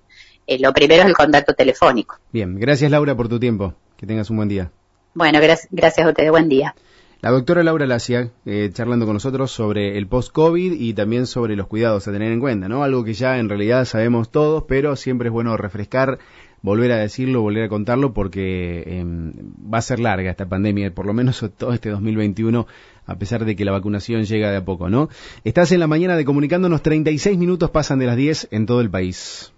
eh, 0.49 0.59
lo 0.59 0.73
primero 0.73 1.03
es 1.03 1.09
el 1.09 1.14
contacto 1.14 1.55
telefónico. 1.55 2.17
Bien, 2.33 2.59
gracias 2.59 2.91
Laura 2.91 3.17
por 3.17 3.29
tu 3.29 3.38
tiempo, 3.38 3.75
que 3.97 4.07
tengas 4.07 4.29
un 4.31 4.37
buen 4.38 4.49
día. 4.49 4.73
Bueno, 5.14 5.38
gracias 5.41 6.07
a 6.07 6.09
ustedes, 6.09 6.31
buen 6.31 6.49
día. 6.49 6.75
La 7.21 7.31
doctora 7.31 7.64
Laura 7.64 7.87
Lacia, 7.87 8.31
eh, 8.47 8.71
charlando 8.73 9.05
con 9.05 9.14
nosotros 9.14 9.51
sobre 9.51 9.99
el 9.99 10.07
post-COVID 10.07 10.73
y 10.73 10.95
también 10.95 11.27
sobre 11.27 11.57
los 11.57 11.67
cuidados 11.67 12.07
a 12.07 12.12
tener 12.12 12.31
en 12.31 12.38
cuenta, 12.38 12.69
¿no? 12.69 12.85
Algo 12.85 13.03
que 13.03 13.14
ya 13.14 13.38
en 13.38 13.49
realidad 13.49 13.85
sabemos 13.87 14.31
todos, 14.31 14.64
pero 14.69 14.95
siempre 14.95 15.29
es 15.29 15.33
bueno 15.33 15.57
refrescar 15.57 16.19
volver 16.62 16.92
a 16.92 16.97
decirlo, 16.97 17.42
volver 17.42 17.64
a 17.64 17.68
contarlo, 17.68 18.12
porque 18.12 18.85
em, 18.87 19.33
va 19.73 19.79
a 19.79 19.83
ser 19.83 20.01
larga 20.01 20.31
esta 20.31 20.49
pandemia, 20.49 20.94
por 20.94 21.07
lo 21.07 21.12
menos 21.12 21.44
todo 21.57 21.73
este 21.73 21.90
2021, 21.90 22.66
a 23.07 23.18
pesar 23.18 23.44
de 23.44 23.57
que 23.57 23.64
la 23.64 23.73
vacunación 23.73 24.25
llega 24.25 24.51
de 24.51 24.59
a 24.59 24.64
poco, 24.64 24.88
¿no? 24.90 25.09
Estás 25.44 25.73
en 25.73 25.81
la 25.81 25.87
mañana 25.87 26.16
de 26.16 26.25
comunicándonos, 26.25 26.83
36 26.83 27.38
minutos 27.38 27.71
pasan 27.71 27.99
de 27.99 28.07
las 28.07 28.16
10 28.16 28.49
en 28.51 28.66
todo 28.66 28.81
el 28.81 28.90
país. 28.90 29.53